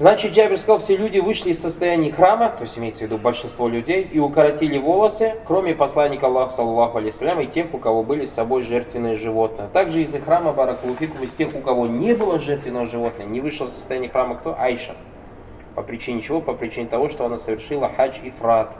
Значит, 0.00 0.32
Джабер 0.32 0.56
сказал, 0.56 0.78
все 0.78 0.96
люди 0.96 1.18
вышли 1.18 1.50
из 1.50 1.60
состояния 1.60 2.10
храма, 2.10 2.48
то 2.48 2.62
есть 2.62 2.78
имеется 2.78 3.00
в 3.00 3.02
виду 3.02 3.18
большинство 3.18 3.68
людей, 3.68 4.02
и 4.02 4.18
укоротили 4.18 4.78
волосы, 4.78 5.34
кроме 5.46 5.74
посланника 5.74 6.24
Аллаха, 6.24 6.54
саллаху 6.54 6.96
алейсалям, 6.96 7.38
и 7.40 7.46
тех, 7.46 7.74
у 7.74 7.76
кого 7.76 8.02
были 8.02 8.24
с 8.24 8.32
собой 8.32 8.62
жертвенные 8.62 9.14
животные. 9.16 9.68
Также 9.74 10.00
из 10.00 10.14
храма 10.14 10.54
Баракулуфикум, 10.54 11.22
из 11.22 11.34
тех, 11.34 11.54
у 11.54 11.60
кого 11.60 11.86
не 11.86 12.14
было 12.14 12.38
жертвенного 12.38 12.86
животного, 12.86 13.28
не 13.28 13.42
вышел 13.42 13.66
из 13.66 13.74
состояния 13.74 14.08
храма 14.08 14.36
кто? 14.36 14.58
Айша. 14.58 14.96
По 15.74 15.82
причине 15.82 16.22
чего? 16.22 16.40
По 16.40 16.54
причине 16.54 16.86
того, 16.86 17.10
что 17.10 17.26
она 17.26 17.36
совершила 17.36 17.90
хадж 17.90 18.20
и 18.22 18.30
фрат. 18.30 18.72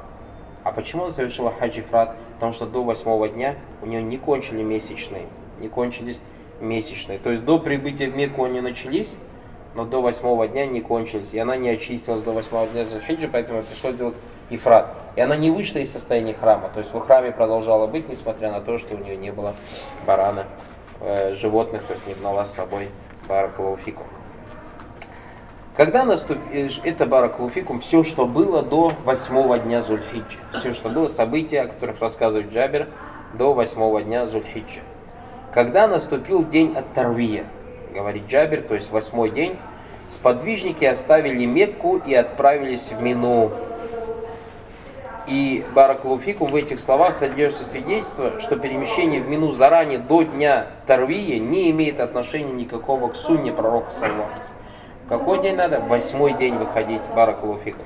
А 0.65 0.73
почему 0.73 1.03
она 1.03 1.13
совершила 1.13 1.53
хадж 1.53 1.81
и 1.81 1.83
фрат? 1.83 2.17
Потому 2.37 2.53
что 2.55 2.65
до 2.65 2.83
восьмого 2.83 3.29
дня 3.29 3.57
у 3.83 3.87
нее 3.87 4.03
не 4.03 4.17
кончили 4.17 4.63
месячные, 4.63 5.27
не 5.59 5.69
кончились 5.69 6.19
месячные. 6.63 7.19
То 7.19 7.29
есть 7.29 7.45
до 7.45 7.59
прибытия 7.59 8.09
в 8.09 8.17
Мекку 8.17 8.45
они 8.45 8.63
начались, 8.63 9.15
но 9.75 9.85
до 9.85 10.01
восьмого 10.03 10.49
дня 10.49 10.67
не 10.67 10.81
кончились, 10.81 11.33
и 11.33 11.39
она 11.39 11.57
не 11.57 11.71
очистилась 11.71 12.23
до 12.23 12.33
восьмого 12.33 12.67
дня 12.67 12.85
Зульхиджи, 12.85 13.29
поэтому 13.29 13.63
пришлось 13.63 13.97
делать 13.97 14.17
ифрат. 14.51 14.95
И 15.17 15.21
она 15.21 15.37
не 15.37 15.51
вышла 15.51 15.79
из 15.79 15.93
состояния 15.93 16.35
храма, 16.35 16.71
то 16.73 16.81
есть 16.81 16.93
в 16.93 17.01
храме 17.01 17.33
продолжала 17.33 17.87
быть, 17.87 18.09
несмотря 18.09 18.51
на 18.51 18.61
то, 18.61 18.79
что 18.79 18.97
у 18.97 18.99
нее 18.99 19.17
не 19.17 19.33
было 19.33 19.55
барана, 20.07 20.47
э, 21.01 21.35
животных, 21.35 21.85
то 21.85 21.95
есть 21.95 22.07
не 22.07 22.15
гнала 22.15 22.45
с 22.45 22.55
собой 22.55 22.89
баракалуфикум. 23.29 24.07
Когда 25.77 26.05
наступит 26.05 26.43
э, 26.53 26.69
это 26.85 27.07
баракалуфикум, 27.07 27.81
все, 27.81 28.03
что 28.05 28.27
было 28.27 28.63
до 28.63 28.93
восьмого 29.05 29.59
дня 29.59 29.83
Зульхиджи, 29.83 30.39
все, 30.59 30.75
что 30.75 30.89
было, 30.91 31.07
события, 31.07 31.63
о 31.63 31.69
которых 31.69 32.01
рассказывает 32.01 32.53
Джабер, 32.53 32.89
до 33.35 33.55
восьмого 33.55 34.03
дня 34.03 34.27
Зульхиджи. 34.27 34.83
Когда 35.53 35.87
наступил 35.89 36.45
день 36.45 36.77
от 36.77 36.93
Тарвия, 36.93 37.47
говорит 37.91 38.27
Джабер, 38.29 38.63
то 38.63 38.75
есть 38.75 38.91
восьмой 38.91 39.31
день, 39.31 39.57
сподвижники 40.09 40.85
оставили 40.85 41.45
Мекку 41.45 41.99
и 41.99 42.15
отправились 42.15 42.91
в 42.91 43.03
Мину. 43.03 43.53
И 45.27 45.65
Баракулуфику 45.75 46.47
в 46.47 46.57
этих 46.57 46.81
словах 46.81 47.15
содержится 47.15 47.65
свидетельство, 47.65 48.41
что 48.41 48.57
перемещение 48.57 49.21
в 49.21 49.29
Мину 49.29 49.53
заранее 49.53 49.99
до 49.99 50.23
дня 50.23 50.69
Тарвия 50.87 51.39
не 51.39 51.71
имеет 51.71 52.01
отношения 52.01 52.53
никакого 52.53 53.11
к 53.11 53.17
сунне 53.17 53.53
пророка 53.53 53.93
Саллаху. 53.93 54.41
Какой 55.09 55.41
день 55.43 55.57
надо? 55.57 55.81
Восьмой 55.81 56.35
день 56.35 56.57
выходить 56.57 57.03
Баракулуфику. 57.15 57.83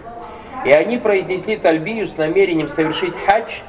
И 0.65 0.71
они 0.73 0.97
произнесли 0.97 1.57
Тальбию 1.57 2.07
с 2.07 2.17
намерением 2.17 2.69
совершить 2.69 3.15
хадж 3.27 3.61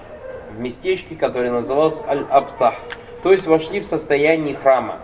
в 0.56 0.60
местечке, 0.60 1.16
которое 1.16 1.52
называлось 1.52 2.00
Аль-Абтах. 2.08 2.76
То 3.24 3.32
есть 3.32 3.48
вошли 3.48 3.82
в 3.82 3.86
состояние 3.86 4.56
храма. 4.56 5.00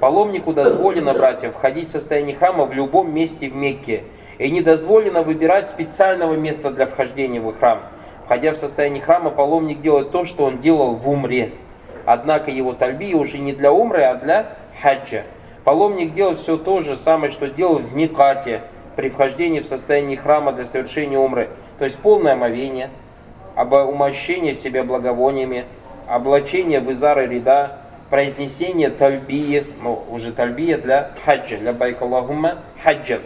Паломнику 0.00 0.52
дозволено, 0.52 1.14
братья, 1.14 1.50
входить 1.50 1.88
в 1.88 1.92
состояние 1.92 2.36
храма 2.36 2.64
в 2.64 2.72
любом 2.72 3.14
месте 3.14 3.48
в 3.48 3.54
Мекке. 3.54 4.04
И 4.38 4.50
не 4.50 4.60
дозволено 4.60 5.22
выбирать 5.22 5.68
специального 5.68 6.34
места 6.34 6.70
для 6.70 6.86
вхождения 6.86 7.40
в 7.40 7.56
храм. 7.56 7.80
Входя 8.24 8.52
в 8.52 8.56
состояние 8.56 9.02
храма, 9.02 9.30
паломник 9.30 9.80
делает 9.80 10.10
то, 10.10 10.24
что 10.24 10.44
он 10.44 10.58
делал 10.58 10.94
в 10.94 11.08
Умре. 11.08 11.52
Однако 12.04 12.50
его 12.50 12.72
тальбия 12.72 13.16
уже 13.16 13.38
не 13.38 13.52
для 13.52 13.72
Умры, 13.72 14.02
а 14.02 14.14
для 14.16 14.56
хаджа. 14.82 15.22
Паломник 15.62 16.12
делает 16.12 16.38
все 16.38 16.56
то 16.56 16.80
же 16.80 16.96
самое, 16.96 17.30
что 17.30 17.48
делал 17.48 17.78
в 17.78 17.94
Микате 17.94 18.62
при 18.96 19.08
вхождении 19.08 19.60
в 19.60 19.66
состояние 19.66 20.18
храма 20.18 20.52
для 20.52 20.64
совершения 20.64 21.18
Умры. 21.18 21.48
То 21.78 21.84
есть 21.84 21.98
полное 21.98 22.32
омовение, 22.34 22.90
умощение 23.56 24.54
себя 24.54 24.84
благовониями, 24.84 25.64
облачение 26.08 26.80
в 26.80 26.90
изары 26.90 27.26
ряда, 27.26 27.78
произнесение 28.14 28.90
тальбии, 28.90 29.66
ну 29.82 30.04
уже 30.08 30.32
тальбия 30.32 30.78
для 30.78 31.10
хаджа, 31.24 31.56
для 31.56 31.72
байкаллахумма 31.72 32.60
хаджа. 32.80 33.18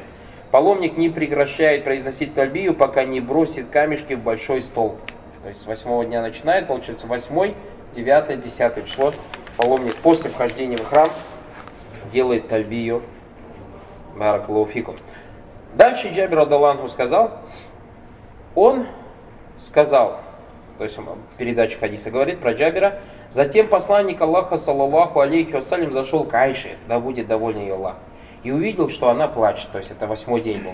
Паломник 0.51 0.96
не 0.96 1.11
прекращает 1.11 1.85
произносить 1.85 2.33
тальбию, 2.35 2.72
пока 2.72 3.05
не 3.05 3.20
бросит 3.20 3.68
камешки 3.68 4.14
в 4.14 4.22
большой 4.22 4.62
стол. 4.62 4.96
То 5.42 5.51
есть 5.51 5.61
с 5.61 5.66
восьмого 5.66 6.07
дня 6.07 6.22
начинает, 6.22 6.68
получается 6.68 7.07
восьмой, 7.07 7.55
девятое, 7.94 8.38
десятое 8.38 8.83
число. 8.85 9.12
Паломник 9.59 9.94
после 9.96 10.31
вхождения 10.31 10.79
в 10.79 10.87
храм 10.87 11.11
делает 12.11 12.48
тальбию. 12.48 13.03
Баракалуфикум. 14.16 14.96
Дальше 15.74 16.09
Джабир 16.14 16.38
Адаланху 16.38 16.88
сказал, 16.88 17.40
он 18.55 18.87
сказал, 19.59 20.22
то 20.79 20.85
есть 20.85 20.98
передача 21.37 21.79
хадиса 21.79 22.11
говорит 22.11 22.38
про 22.38 22.55
Джабира, 22.55 23.01
Затем 23.30 23.68
посланник 23.68 24.20
Аллаха, 24.20 24.56
саллаллаху 24.56 25.20
алейхи 25.20 25.52
вассалям, 25.52 25.92
зашел 25.92 26.24
к 26.24 26.32
Айше, 26.34 26.76
да 26.88 26.98
будет 26.98 27.26
доволен 27.26 27.60
ее 27.60 27.74
Аллах, 27.74 27.96
и 28.42 28.50
увидел, 28.50 28.88
что 28.88 29.10
она 29.10 29.28
плачет, 29.28 29.68
то 29.70 29.78
есть 29.78 29.90
это 29.90 30.06
восьмой 30.06 30.40
день 30.40 30.62
был. 30.62 30.72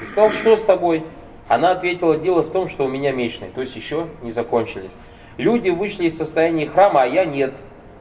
И 0.00 0.04
сказал, 0.04 0.30
что 0.30 0.56
с 0.56 0.62
тобой? 0.62 1.04
Она 1.48 1.72
ответила, 1.72 2.16
дело 2.16 2.42
в 2.42 2.50
том, 2.50 2.68
что 2.68 2.84
у 2.84 2.88
меня 2.88 3.12
месячные, 3.12 3.50
то 3.50 3.60
есть 3.60 3.74
еще 3.74 4.06
не 4.22 4.30
закончились. 4.30 4.92
Люди 5.36 5.70
вышли 5.70 6.06
из 6.06 6.16
состояния 6.16 6.66
храма, 6.66 7.02
а 7.02 7.06
я 7.06 7.24
нет. 7.24 7.54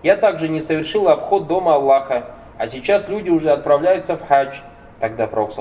Я 0.04 0.16
также 0.16 0.50
не 0.50 0.62
совершила 0.62 1.14
обход 1.14 1.48
дома 1.48 1.76
Аллаха, 1.76 2.36
а 2.58 2.68
сейчас 2.68 3.10
люди 3.10 3.30
уже 3.30 3.52
отправляются 3.52 4.18
в 4.18 4.28
хадж. 4.28 4.56
Тогда 5.00 5.28
Пророк 5.28 5.52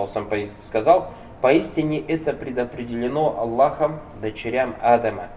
сказал, 0.60 1.10
поистине 1.40 2.00
это 2.00 2.32
предопределено 2.32 3.38
Аллахом 3.38 4.00
дочерям 4.20 4.76
Адама. 4.80 5.28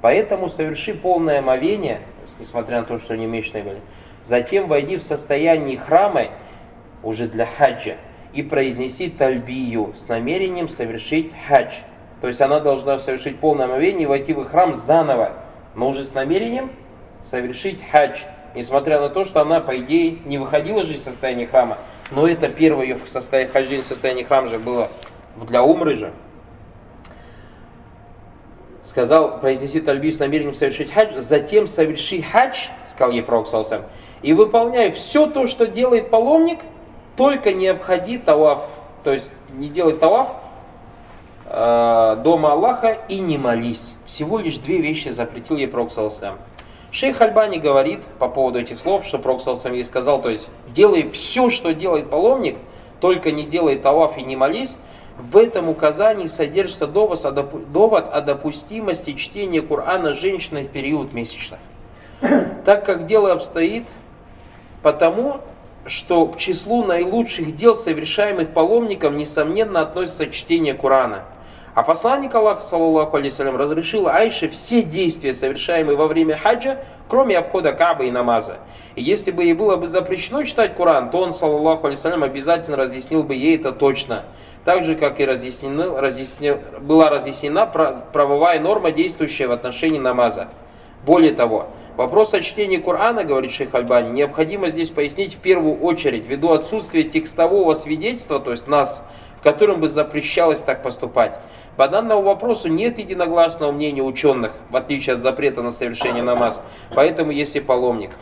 Поэтому 0.00 0.48
соверши 0.48 0.94
полное 0.94 1.40
омовение, 1.40 2.00
несмотря 2.38 2.80
на 2.80 2.86
то, 2.86 2.98
что 2.98 3.14
они 3.14 3.26
месячные 3.26 3.62
были. 3.62 3.80
Затем 4.24 4.68
войди 4.68 4.96
в 4.96 5.02
состояние 5.02 5.78
храма, 5.78 6.28
уже 7.02 7.26
для 7.26 7.46
хаджа, 7.46 7.96
и 8.32 8.42
произнеси 8.42 9.10
тальбию 9.10 9.92
с 9.96 10.08
намерением 10.08 10.68
совершить 10.68 11.32
хадж. 11.46 11.72
То 12.20 12.28
есть 12.28 12.40
она 12.40 12.60
должна 12.60 12.98
совершить 12.98 13.38
полное 13.40 13.66
омовение 13.66 14.04
и 14.04 14.06
войти 14.06 14.32
в 14.32 14.44
храм 14.44 14.74
заново, 14.74 15.32
но 15.74 15.88
уже 15.88 16.04
с 16.04 16.14
намерением 16.14 16.70
совершить 17.22 17.80
хадж. 17.90 18.20
несмотря 18.54 19.00
на 19.00 19.08
то, 19.08 19.24
что 19.24 19.40
она, 19.40 19.60
по 19.60 19.78
идее, 19.78 20.18
не 20.24 20.38
выходила 20.38 20.82
же 20.82 20.94
из 20.94 21.04
состояния 21.04 21.46
храма, 21.46 21.78
но 22.10 22.28
это 22.28 22.48
первое 22.48 22.84
ее 22.84 22.98
состояние, 23.06 23.48
вхождение 23.48 23.82
в 23.82 23.86
состояние 23.86 24.24
храма 24.24 24.48
же 24.48 24.58
было 24.58 24.90
для 25.36 25.62
умры 25.62 25.96
же. 25.96 26.12
Сказал, 28.84 29.40
произнеси 29.40 29.80
тальбию 29.80 30.12
с 30.12 30.18
намерением 30.18 30.54
совершить 30.54 30.92
хадж, 30.92 31.20
затем 31.20 31.66
соверши 31.66 32.20
хадж, 32.22 32.68
сказал 32.86 33.12
ей 33.12 33.22
пророк 33.22 33.48
Саусам, 33.48 33.82
и 34.22 34.32
выполняй 34.32 34.90
все 34.90 35.26
то, 35.26 35.46
что 35.46 35.66
делает 35.66 36.10
паломник, 36.10 36.60
только 37.16 37.52
не 37.52 37.68
обходи 37.68 38.18
талав, 38.18 38.64
то 39.04 39.12
есть 39.12 39.34
не 39.50 39.68
делай 39.68 39.94
талав 39.94 40.32
э, 41.46 42.16
дома 42.24 42.52
Аллаха 42.52 42.98
и 43.08 43.18
не 43.20 43.38
молись. 43.38 43.94
Всего 44.06 44.38
лишь 44.38 44.58
две 44.58 44.78
вещи 44.78 45.10
запретил 45.10 45.56
ей 45.56 45.68
пророк 45.68 45.92
Саусам. 45.92 46.38
Шейх 46.92 47.22
Альбани 47.22 47.56
говорит 47.56 48.04
по 48.18 48.28
поводу 48.28 48.60
этих 48.60 48.78
слов, 48.78 49.06
что 49.06 49.18
Пророк 49.18 49.40
Салсам 49.40 49.72
ей 49.72 49.82
сказал, 49.82 50.20
то 50.20 50.28
есть 50.28 50.50
делай 50.68 51.08
все, 51.08 51.48
что 51.48 51.72
делает 51.72 52.10
паломник, 52.10 52.58
только 53.00 53.32
не 53.32 53.44
делай 53.44 53.76
талаф 53.76 54.18
и 54.18 54.22
не 54.22 54.36
молись, 54.36 54.76
в 55.18 55.36
этом 55.36 55.68
указании 55.68 56.26
содержится 56.26 56.86
довод 56.86 57.24
о 57.24 58.20
допустимости 58.20 59.14
чтения 59.14 59.62
Корана 59.62 60.14
женщиной 60.14 60.64
в 60.64 60.68
период 60.68 61.12
месячных. 61.12 61.60
Так 62.64 62.84
как 62.86 63.06
дело 63.06 63.32
обстоит 63.32 63.86
потому, 64.82 65.40
что 65.86 66.26
к 66.26 66.38
числу 66.38 66.84
наилучших 66.84 67.54
дел, 67.56 67.74
совершаемых 67.74 68.54
паломником, 68.54 69.16
несомненно 69.16 69.80
относится 69.80 70.30
чтение 70.30 70.74
Корана– 70.74 71.24
а 71.74 71.82
посланник 71.84 72.34
Аллаха, 72.34 72.60
саллаллаху 72.60 73.16
алейсалям, 73.16 73.56
разрешил 73.56 74.06
Айше 74.06 74.48
все 74.48 74.82
действия, 74.82 75.32
совершаемые 75.32 75.96
во 75.96 76.06
время 76.06 76.36
хаджа, 76.36 76.80
кроме 77.08 77.38
обхода 77.38 77.72
Кабы 77.72 78.08
и 78.08 78.10
намаза. 78.10 78.58
И 78.94 79.02
если 79.02 79.30
бы 79.30 79.44
ей 79.44 79.54
было 79.54 79.76
бы 79.76 79.86
запрещено 79.86 80.44
читать 80.44 80.76
Коран, 80.76 81.10
то 81.10 81.18
он, 81.18 81.32
саллаллаху 81.32 81.86
алейсалям, 81.86 82.22
обязательно 82.22 82.76
разъяснил 82.76 83.22
бы 83.22 83.34
ей 83.34 83.56
это 83.56 83.72
точно. 83.72 84.24
Так 84.64 84.84
же, 84.84 84.94
как 84.94 85.18
и 85.18 85.26
разъяснена, 85.26 86.00
разъяснена, 86.00 86.60
была 86.80 87.10
разъяснена 87.10 87.66
правовая 88.12 88.60
норма, 88.60 88.92
действующая 88.92 89.48
в 89.48 89.52
отношении 89.52 89.98
намаза. 89.98 90.48
Более 91.04 91.32
того, 91.32 91.66
вопрос 91.96 92.32
о 92.32 92.40
чтении 92.40 92.76
Корана, 92.76 93.24
говорит 93.24 93.50
шейх 93.50 93.74
Альбани, 93.74 94.10
необходимо 94.10 94.68
здесь 94.68 94.90
пояснить 94.90 95.34
в 95.34 95.38
первую 95.38 95.80
очередь, 95.80 96.28
ввиду 96.28 96.52
отсутствия 96.52 97.02
текстового 97.02 97.74
свидетельства, 97.74 98.38
то 98.38 98.52
есть 98.52 98.68
нас, 98.68 99.02
в 99.40 99.42
котором 99.42 99.80
бы 99.80 99.88
запрещалось 99.88 100.60
так 100.60 100.84
поступать. 100.84 101.40
По 101.76 101.88
данному 101.88 102.22
вопросу 102.22 102.68
нет 102.68 103.00
единогласного 103.00 103.72
мнения 103.72 104.02
ученых, 104.02 104.52
в 104.70 104.76
отличие 104.76 105.14
от 105.14 105.22
запрета 105.22 105.62
на 105.62 105.70
совершение 105.70 106.22
намаз. 106.22 106.62
Поэтому 106.94 107.32
если 107.32 107.58
паломник, 107.58 108.12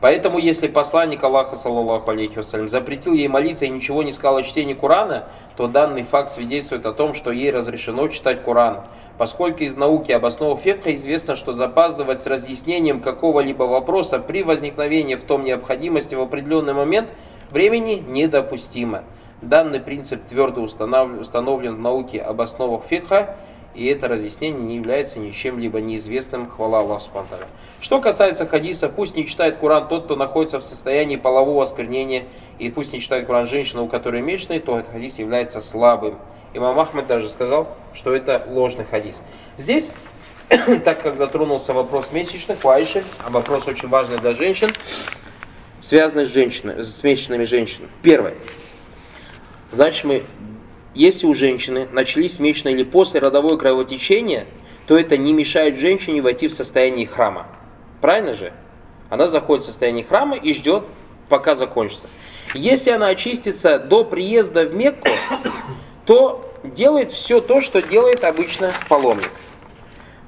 Поэтому, 0.00 0.38
если 0.38 0.68
посланник 0.68 1.24
Аллаха, 1.24 1.56
саллаллаху 1.56 2.12
алейхи 2.12 2.36
вассалям, 2.36 2.68
запретил 2.68 3.14
ей 3.14 3.26
молиться 3.26 3.64
и 3.64 3.68
ничего 3.68 4.04
не 4.04 4.12
сказал 4.12 4.36
о 4.36 4.42
чтении 4.44 4.74
Корана, 4.74 5.24
то 5.56 5.66
данный 5.66 6.04
факт 6.04 6.30
свидетельствует 6.30 6.86
о 6.86 6.92
том, 6.92 7.14
что 7.14 7.32
ей 7.32 7.50
разрешено 7.50 8.06
читать 8.06 8.44
Коран. 8.44 8.82
Поскольку 9.16 9.64
из 9.64 9.76
науки 9.76 10.12
об 10.12 10.24
основах 10.24 10.60
фекха 10.60 10.94
известно, 10.94 11.34
что 11.34 11.52
запаздывать 11.52 12.22
с 12.22 12.28
разъяснением 12.28 13.00
какого-либо 13.00 13.64
вопроса 13.64 14.20
при 14.20 14.44
возникновении 14.44 15.16
в 15.16 15.24
том 15.24 15.42
необходимости 15.42 16.14
в 16.14 16.20
определенный 16.20 16.74
момент 16.74 17.08
времени 17.50 18.00
недопустимо. 18.06 19.02
Данный 19.42 19.80
принцип 19.80 20.24
твердо 20.26 20.60
установлен 20.60 21.74
в 21.74 21.80
науке 21.80 22.20
об 22.20 22.40
основах 22.40 22.84
фикха, 22.84 23.36
и 23.74 23.86
это 23.86 24.08
разъяснение 24.08 24.60
не 24.60 24.76
является 24.76 25.18
ничем 25.18 25.58
либо 25.58 25.80
неизвестным, 25.80 26.48
хвала 26.48 26.80
Аллаху 26.80 27.04
Субтитры. 27.04 27.46
Что 27.80 28.00
касается 28.00 28.46
хадиса, 28.46 28.88
пусть 28.88 29.14
не 29.14 29.26
читает 29.26 29.58
Куран 29.58 29.88
тот, 29.88 30.04
кто 30.04 30.16
находится 30.16 30.58
в 30.58 30.64
состоянии 30.64 31.16
полового 31.16 31.62
осквернения, 31.62 32.24
и 32.58 32.70
пусть 32.70 32.92
не 32.92 33.00
читает 33.00 33.26
Куран 33.26 33.46
женщина, 33.46 33.82
у 33.82 33.88
которой 33.88 34.20
месячный, 34.20 34.58
то 34.58 34.78
этот 34.78 34.92
хадис 34.92 35.18
является 35.18 35.60
слабым. 35.60 36.18
Имам 36.54 36.78
Ахмед 36.80 37.06
даже 37.06 37.28
сказал, 37.28 37.76
что 37.94 38.14
это 38.14 38.44
ложный 38.48 38.84
хадис. 38.84 39.22
Здесь, 39.56 39.90
так 40.84 41.02
как 41.02 41.16
затронулся 41.16 41.72
вопрос 41.72 42.10
месячных, 42.10 42.64
у 42.64 42.68
Айши, 42.68 43.04
а 43.24 43.30
вопрос 43.30 43.68
очень 43.68 43.88
важный 43.88 44.18
для 44.18 44.32
женщин, 44.32 44.70
связанный 45.80 46.24
с, 46.24 46.32
женщинами, 46.32 46.82
с 46.82 47.02
месячными 47.02 47.44
женщинами. 47.44 47.90
Первое. 48.02 48.34
Значит, 49.70 50.04
мы, 50.04 50.22
если 50.94 51.26
у 51.26 51.34
женщины 51.34 51.88
начались 51.92 52.38
месячные 52.38 52.74
или 52.74 52.82
после 52.82 53.20
родовое 53.20 53.56
кровотечение, 53.56 54.46
то 54.86 54.98
это 54.98 55.16
не 55.16 55.32
мешает 55.32 55.76
женщине 55.76 56.22
войти 56.22 56.48
в 56.48 56.52
состояние 56.52 57.06
храма. 57.06 57.46
Правильно 58.00 58.32
же? 58.32 58.52
Она 59.10 59.26
заходит 59.26 59.64
в 59.64 59.66
состояние 59.66 60.04
храма 60.04 60.36
и 60.36 60.52
ждет, 60.52 60.84
пока 61.28 61.54
закончится. 61.54 62.08
Если 62.54 62.90
она 62.90 63.08
очистится 63.08 63.78
до 63.78 64.04
приезда 64.04 64.64
в 64.64 64.74
Мекку, 64.74 65.08
то 66.06 66.50
делает 66.64 67.10
все 67.10 67.40
то, 67.40 67.60
что 67.60 67.82
делает 67.82 68.24
обычно 68.24 68.72
паломник. 68.88 69.30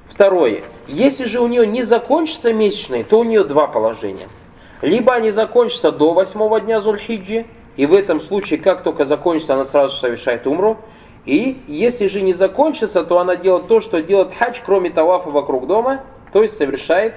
Второе. 0.07 0.63
Если 0.87 1.25
же 1.25 1.39
у 1.39 1.47
нее 1.47 1.65
не 1.65 1.83
закончится 1.83 2.53
месячные, 2.53 3.03
то 3.03 3.19
у 3.19 3.23
нее 3.23 3.43
два 3.43 3.67
положения. 3.67 4.27
Либо 4.81 5.13
они 5.13 5.31
закончатся 5.31 5.91
до 5.91 6.13
восьмого 6.13 6.59
дня 6.59 6.79
Зульхиджи, 6.79 7.45
и 7.77 7.85
в 7.85 7.93
этом 7.93 8.19
случае, 8.19 8.59
как 8.59 8.83
только 8.83 9.05
закончится, 9.05 9.53
она 9.53 9.63
сразу 9.63 9.93
же 9.93 9.99
совершает 9.99 10.45
умру. 10.47 10.77
И 11.25 11.61
если 11.67 12.07
же 12.07 12.21
не 12.21 12.33
закончится, 12.33 13.03
то 13.03 13.19
она 13.19 13.35
делает 13.35 13.67
то, 13.67 13.79
что 13.79 14.01
делает 14.01 14.33
хадж, 14.33 14.59
кроме 14.65 14.89
тавафа 14.89 15.29
вокруг 15.29 15.67
дома, 15.67 16.01
то 16.33 16.41
есть 16.41 16.57
совершает 16.57 17.13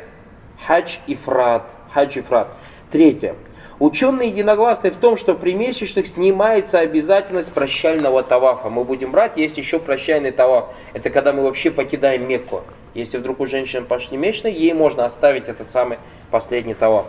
хадж 0.67 0.97
и 1.07 1.15
фрат. 1.15 1.65
Хадж 1.93 2.19
и 2.19 2.21
фрат. 2.21 2.49
Третье. 2.91 3.35
Ученые 3.81 4.29
единогласны 4.29 4.91
в 4.91 4.97
том, 4.97 5.17
что 5.17 5.35
при 5.35 5.53
месячных 5.53 6.07
снимается 6.07 6.79
обязательность 6.79 7.53
прощального 7.53 8.23
тавафа. 8.23 8.71
Мы 8.71 8.85
будем 8.85 9.11
брать, 9.11 9.37
есть 9.37 9.59
еще 9.59 9.81
прощальный 9.81 10.31
таваф. 10.31 10.67
Это 10.93 11.11
когда 11.11 11.33
мы 11.33 11.43
вообще 11.43 11.73
покидаем 11.73 12.29
Мекку. 12.29 12.63
Если 12.95 13.19
вдруг 13.19 13.41
у 13.41 13.47
женщины 13.47 13.85
пошли 13.85 14.17
месячные, 14.17 14.55
ей 14.55 14.73
можно 14.75 15.05
оставить 15.05 15.49
этот 15.49 15.73
самый 15.73 15.99
последний 16.31 16.75
таваф. 16.75 17.07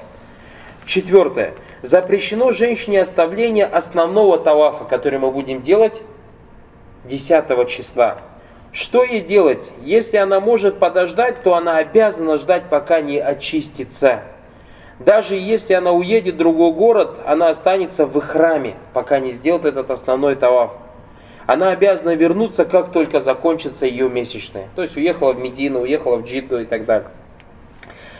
Четвертое. 0.85 1.55
Запрещено 1.81 2.51
женщине 2.51 3.01
оставление 3.01 3.65
основного 3.65 4.37
тавафа, 4.37 4.85
который 4.85 5.17
мы 5.17 5.31
будем 5.31 5.61
делать 5.61 6.01
10 7.05 7.67
числа. 7.69 8.19
Что 8.71 9.03
ей 9.03 9.21
делать? 9.21 9.71
Если 9.81 10.17
она 10.17 10.39
может 10.39 10.79
подождать, 10.79 11.43
то 11.43 11.55
она 11.55 11.77
обязана 11.77 12.37
ждать, 12.37 12.69
пока 12.69 13.01
не 13.01 13.17
очистится. 13.17 14.23
Даже 14.99 15.35
если 15.35 15.73
она 15.73 15.91
уедет 15.91 16.35
в 16.35 16.37
другой 16.37 16.71
город, 16.71 17.17
она 17.25 17.49
останется 17.49 18.05
в 18.05 18.19
храме, 18.19 18.75
пока 18.93 19.19
не 19.19 19.31
сделает 19.31 19.65
этот 19.65 19.91
основной 19.91 20.35
таваф. 20.35 20.71
Она 21.47 21.69
обязана 21.71 22.15
вернуться, 22.15 22.65
как 22.65 22.91
только 22.91 23.19
закончится 23.19 23.85
ее 23.85 24.09
месячная. 24.09 24.67
То 24.75 24.81
есть 24.81 24.97
уехала 24.97 25.33
в 25.33 25.39
Медину, 25.39 25.81
уехала 25.81 26.17
в 26.17 26.25
Джидду 26.25 26.59
и 26.59 26.65
так 26.65 26.85
далее. 26.85 27.09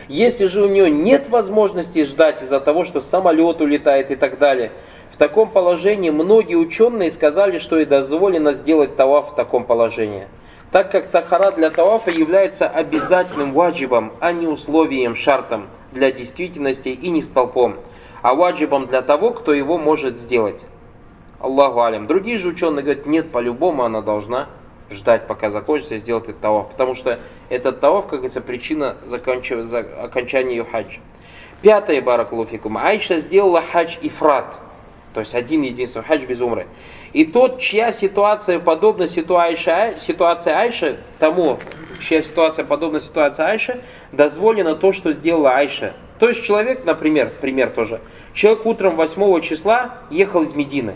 Если 0.08 0.46
же 0.46 0.62
у 0.62 0.68
нее 0.68 0.90
нет 0.90 1.28
возможности 1.28 2.04
ждать 2.04 2.42
из-за 2.42 2.60
того, 2.60 2.84
что 2.84 3.00
самолет 3.00 3.60
улетает 3.60 4.10
и 4.10 4.16
так 4.16 4.38
далее, 4.38 4.70
в 5.10 5.16
таком 5.16 5.50
положении 5.50 6.10
многие 6.10 6.54
ученые 6.56 7.10
сказали, 7.10 7.58
что 7.58 7.78
и 7.78 7.84
дозволено 7.84 8.52
сделать 8.52 8.96
таваф 8.96 9.32
в 9.32 9.34
таком 9.34 9.64
положении. 9.64 10.28
Так 10.70 10.90
как 10.90 11.08
тахара 11.08 11.50
для 11.52 11.70
тавафа 11.70 12.10
является 12.10 12.68
обязательным 12.68 13.52
ваджибом, 13.52 14.12
а 14.20 14.32
не 14.32 14.46
условием, 14.46 15.14
шартом 15.14 15.68
для 15.92 16.12
действительности 16.12 16.90
и 16.90 17.08
не 17.08 17.22
столпом, 17.22 17.76
а 18.22 18.34
ваджибом 18.34 18.86
для 18.86 19.02
того, 19.02 19.30
кто 19.30 19.52
его 19.52 19.78
может 19.78 20.18
сделать. 20.18 20.64
Аллаху 21.40 21.82
алям. 21.82 22.06
Другие 22.06 22.38
же 22.38 22.48
ученые 22.48 22.82
говорят, 22.82 23.06
нет, 23.06 23.32
по-любому 23.32 23.84
она 23.84 24.02
должна 24.02 24.48
ждать, 24.90 25.26
пока 25.26 25.50
закончится, 25.50 25.96
и 25.96 25.98
сделать 25.98 26.24
этот 26.24 26.40
таваф. 26.40 26.68
Потому 26.70 26.94
что 26.94 27.18
этот 27.48 27.80
таваф, 27.80 28.04
как 28.04 28.20
говорится, 28.20 28.40
причина 28.40 28.96
за... 29.04 29.18
окончания 29.18 30.56
ее 30.56 30.64
хаджа. 30.64 31.00
Пятое, 31.62 32.00
баракалуфикум. 32.02 32.76
Айша 32.78 33.18
сделала 33.18 33.60
хадж 33.60 33.96
ифрат. 34.02 34.56
То 35.14 35.20
есть 35.20 35.34
один 35.34 35.62
единственный 35.62 36.04
хадж 36.04 36.26
без 36.26 36.40
умры. 36.40 36.66
И 37.14 37.24
тот, 37.24 37.58
чья 37.58 37.90
ситуация 37.90 38.58
подобна 38.60 39.06
ситуации, 39.06 39.96
ситуации 39.98 40.52
Айши, 40.52 40.98
тому, 41.18 41.58
чья 42.00 42.20
ситуация 42.20 42.66
подобна 42.66 43.00
ситуации 43.00 43.42
Айши, 43.42 43.80
дозволено 44.12 44.74
то, 44.74 44.92
что 44.92 45.14
сделала 45.14 45.52
Айша. 45.52 45.94
То 46.18 46.28
есть 46.28 46.44
человек, 46.44 46.84
например, 46.84 47.32
пример 47.40 47.70
тоже, 47.70 48.00
человек 48.34 48.66
утром 48.66 48.96
8 48.96 49.40
числа 49.40 49.98
ехал 50.10 50.42
из 50.42 50.54
Медины 50.54 50.94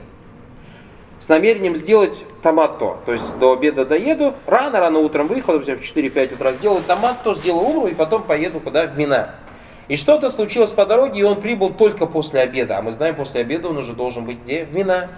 с 1.20 1.28
намерением 1.28 1.76
сделать 1.76 2.24
томато. 2.42 2.96
То 3.06 3.12
есть 3.12 3.38
до 3.38 3.52
обеда 3.52 3.84
доеду, 3.84 4.34
рано-рано 4.46 4.98
утром 4.98 5.28
выехал, 5.28 5.52
допустим, 5.52 5.76
в 5.76 5.82
4-5 5.82 6.34
утра 6.34 6.52
сделал 6.52 6.82
томато, 6.82 7.34
сделал 7.34 7.60
умру 7.66 7.86
и 7.86 7.94
потом 7.94 8.24
поеду 8.24 8.58
куда? 8.58 8.86
В 8.86 8.98
Мина. 8.98 9.34
И 9.86 9.96
что-то 9.96 10.30
случилось 10.30 10.72
по 10.72 10.86
дороге, 10.86 11.20
и 11.20 11.22
он 11.22 11.40
прибыл 11.40 11.70
только 11.70 12.06
после 12.06 12.40
обеда. 12.40 12.78
А 12.78 12.82
мы 12.82 12.90
знаем, 12.90 13.16
после 13.16 13.42
обеда 13.42 13.68
он 13.68 13.76
уже 13.76 13.92
должен 13.92 14.24
быть 14.24 14.38
где? 14.42 14.64
В 14.64 14.74
Мина. 14.74 15.10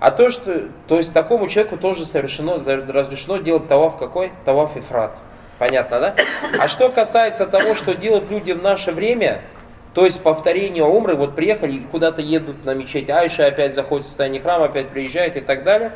А 0.00 0.10
то, 0.10 0.30
что, 0.30 0.68
то 0.88 0.96
есть 0.96 1.12
такому 1.12 1.48
человеку 1.48 1.76
тоже 1.76 2.06
совершено, 2.06 2.54
разрешено 2.54 3.36
делать 3.36 3.68
таваф 3.68 3.98
какой? 3.98 4.32
Таваф 4.44 4.76
и 4.76 4.80
фрат. 4.80 5.18
Понятно, 5.58 6.00
да? 6.00 6.14
А 6.58 6.66
что 6.66 6.88
касается 6.88 7.46
того, 7.46 7.74
что 7.74 7.94
делают 7.94 8.30
люди 8.30 8.52
в 8.52 8.62
наше 8.62 8.90
время, 8.90 9.42
то 9.94 10.06
есть 10.06 10.22
повторение 10.22 10.84
умры, 10.84 11.14
вот 11.14 11.34
приехали 11.34 11.72
и 11.72 11.80
куда-то 11.80 12.22
едут 12.22 12.64
на 12.64 12.72
мечеть 12.72 13.10
Айша, 13.10 13.46
опять 13.46 13.74
заходит 13.74 14.06
в 14.06 14.08
состояние 14.08 14.40
храма, 14.40 14.66
опять 14.66 14.88
приезжает 14.88 15.36
и 15.36 15.40
так 15.40 15.64
далее, 15.64 15.92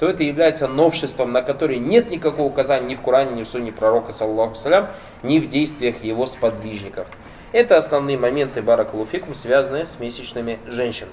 то 0.00 0.08
это 0.08 0.24
является 0.24 0.66
новшеством, 0.66 1.32
на 1.32 1.42
которое 1.42 1.78
нет 1.78 2.10
никакого 2.10 2.46
указания 2.46 2.86
ни 2.86 2.94
в 2.96 3.02
Коране, 3.02 3.36
ни 3.36 3.44
в 3.44 3.48
Сунне 3.48 3.70
пророка, 3.70 4.10
саллаху 4.10 4.56
салям, 4.56 4.88
ни 5.22 5.38
в 5.38 5.48
действиях 5.48 6.02
его 6.02 6.26
сподвижников. 6.26 7.06
Это 7.52 7.76
основные 7.76 8.18
моменты 8.18 8.62
баракалуфикум, 8.62 9.34
связанные 9.34 9.86
с 9.86 10.00
месячными 10.00 10.58
женщинами. 10.66 11.12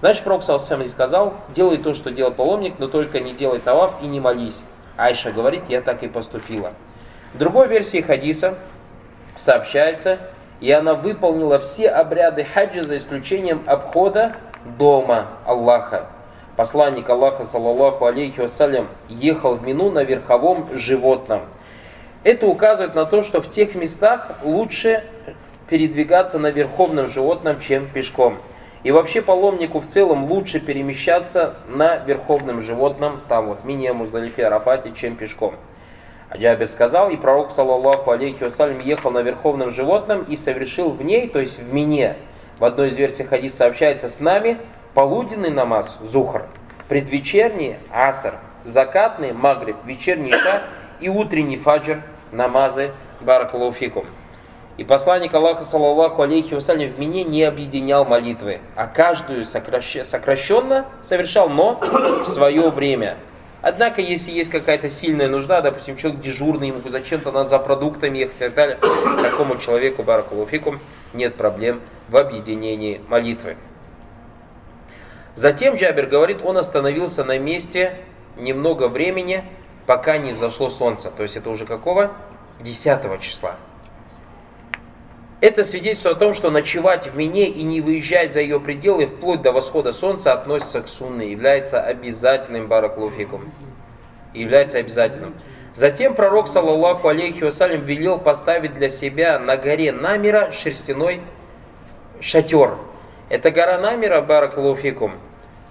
Значит, 0.00 0.24
Пророк 0.24 0.42
Салсам 0.42 0.84
сказал, 0.84 1.34
делай 1.54 1.78
то, 1.78 1.94
что 1.94 2.10
делал 2.10 2.32
паломник, 2.32 2.74
но 2.78 2.88
только 2.88 3.20
не 3.20 3.32
делай 3.32 3.60
таваф 3.60 3.96
и 4.02 4.06
не 4.06 4.20
молись. 4.20 4.60
Айша 4.96 5.30
говорит, 5.30 5.64
я 5.68 5.80
так 5.80 6.02
и 6.02 6.08
поступила. 6.08 6.72
В 7.32 7.38
другой 7.38 7.68
версии 7.68 8.00
хадиса 8.00 8.56
сообщается, 9.34 10.18
и 10.60 10.70
она 10.70 10.94
выполнила 10.94 11.58
все 11.58 11.88
обряды 11.88 12.44
хаджа 12.44 12.82
за 12.82 12.96
исключением 12.96 13.62
обхода 13.66 14.36
дома 14.78 15.26
Аллаха. 15.44 16.06
Посланник 16.56 17.08
Аллаха, 17.08 17.44
саллаллаху 17.44 18.06
алейхи 18.06 18.40
вассалям, 18.40 18.88
ехал 19.08 19.56
в 19.56 19.62
Мину 19.62 19.90
на 19.90 20.02
верховом 20.04 20.68
животном. 20.72 21.42
Это 22.24 22.46
указывает 22.46 22.94
на 22.94 23.04
то, 23.04 23.22
что 23.22 23.40
в 23.40 23.50
тех 23.50 23.74
местах 23.74 24.30
лучше 24.42 25.04
передвигаться 25.68 26.38
на 26.38 26.50
верховном 26.50 27.08
животном, 27.08 27.60
чем 27.60 27.88
пешком. 27.88 28.38
И 28.82 28.90
вообще 28.90 29.20
паломнику 29.20 29.80
в 29.80 29.86
целом 29.86 30.24
лучше 30.24 30.60
перемещаться 30.60 31.56
на 31.68 31.96
верховном 31.96 32.60
животном, 32.60 33.20
там 33.28 33.48
вот, 33.48 33.64
Миния, 33.64 33.92
Муздалифе, 33.92 34.46
Арафате, 34.46 34.92
чем 34.92 35.16
пешком. 35.16 35.56
А 36.28 36.38
Джабир 36.38 36.66
сказал, 36.66 37.10
и 37.10 37.16
пророк, 37.16 37.52
саллаллаху 37.52 38.10
алейхи 38.10 38.42
вассалям, 38.42 38.80
ехал 38.80 39.10
на 39.10 39.20
верховном 39.20 39.70
животном 39.70 40.24
и 40.24 40.34
совершил 40.34 40.90
в 40.90 41.02
ней, 41.02 41.28
то 41.28 41.38
есть 41.38 41.58
в 41.58 41.72
Мине, 41.72 42.16
в 42.58 42.64
одной 42.64 42.88
из 42.88 42.96
версий 42.96 43.22
хадис 43.22 43.54
сообщается 43.54 44.08
с 44.08 44.18
нами, 44.18 44.58
полуденный 44.94 45.50
намаз, 45.50 45.98
зухр, 46.00 46.46
предвечерний, 46.88 47.76
аср, 47.92 48.34
закатный, 48.64 49.32
магриб, 49.32 49.76
вечерний 49.84 50.32
ша 50.32 50.62
и 51.00 51.08
утренний 51.08 51.58
фаджр, 51.58 52.02
намазы, 52.32 52.90
баракалуфикум. 53.20 54.06
И 54.78 54.84
посланник 54.84 55.32
Аллаха, 55.32 55.62
саллаллаху 55.62 56.22
алейхи 56.22 56.54
вассалям, 56.54 56.90
в 56.90 56.98
Мине 56.98 57.24
не 57.24 57.44
объединял 57.44 58.04
молитвы, 58.04 58.60
а 58.74 58.88
каждую 58.88 59.44
сокращенно 59.44 60.86
совершал, 61.02 61.48
но 61.48 61.78
в 61.80 62.26
свое 62.26 62.68
время. 62.70 63.16
Однако, 63.68 64.00
если 64.00 64.30
есть 64.30 64.48
какая-то 64.48 64.88
сильная 64.88 65.26
нужда, 65.26 65.60
допустим, 65.60 65.96
человек 65.96 66.20
дежурный, 66.20 66.68
ему 66.68 66.88
зачем-то 66.88 67.32
надо 67.32 67.48
за 67.48 67.58
продуктами 67.58 68.18
ехать 68.18 68.36
и 68.36 68.38
так 68.38 68.54
далее, 68.54 68.76
такому 69.22 69.58
человеку, 69.58 70.04
баракулуфикум, 70.04 70.78
нет 71.12 71.34
проблем 71.34 71.80
в 72.08 72.16
объединении 72.16 73.00
молитвы. 73.08 73.56
Затем 75.34 75.74
Джабер 75.74 76.06
говорит, 76.06 76.42
он 76.44 76.58
остановился 76.58 77.24
на 77.24 77.40
месте 77.40 78.04
немного 78.36 78.86
времени, 78.86 79.42
пока 79.84 80.16
не 80.16 80.32
взошло 80.32 80.68
солнце. 80.68 81.10
То 81.10 81.24
есть 81.24 81.36
это 81.36 81.50
уже 81.50 81.66
какого? 81.66 82.12
10 82.60 83.20
числа. 83.20 83.56
Это 85.42 85.64
свидетельство 85.64 86.12
о 86.12 86.14
том, 86.14 86.32
что 86.32 86.50
ночевать 86.50 87.08
в 87.08 87.16
Мине 87.16 87.46
и 87.46 87.62
не 87.62 87.82
выезжать 87.82 88.32
за 88.32 88.40
ее 88.40 88.58
пределы 88.58 89.04
вплоть 89.04 89.42
до 89.42 89.52
восхода 89.52 89.92
солнца 89.92 90.32
относится 90.32 90.80
к 90.80 90.88
сунне, 90.88 91.30
является 91.30 91.82
обязательным 91.82 92.68
бараклуфикум. 92.68 93.52
Является 94.32 94.78
обязательным. 94.78 95.34
Затем 95.74 96.14
пророк, 96.14 96.48
саллаллаху 96.48 97.08
алейхи 97.08 97.44
вассалям, 97.44 97.82
велел 97.82 98.18
поставить 98.18 98.74
для 98.74 98.88
себя 98.88 99.38
на 99.38 99.58
горе 99.58 99.92
Намира 99.92 100.52
шерстяной 100.52 101.20
шатер. 102.20 102.78
Это 103.28 103.50
гора 103.50 103.78
Намира, 103.78 104.22
бараклуфикум, 104.22 105.12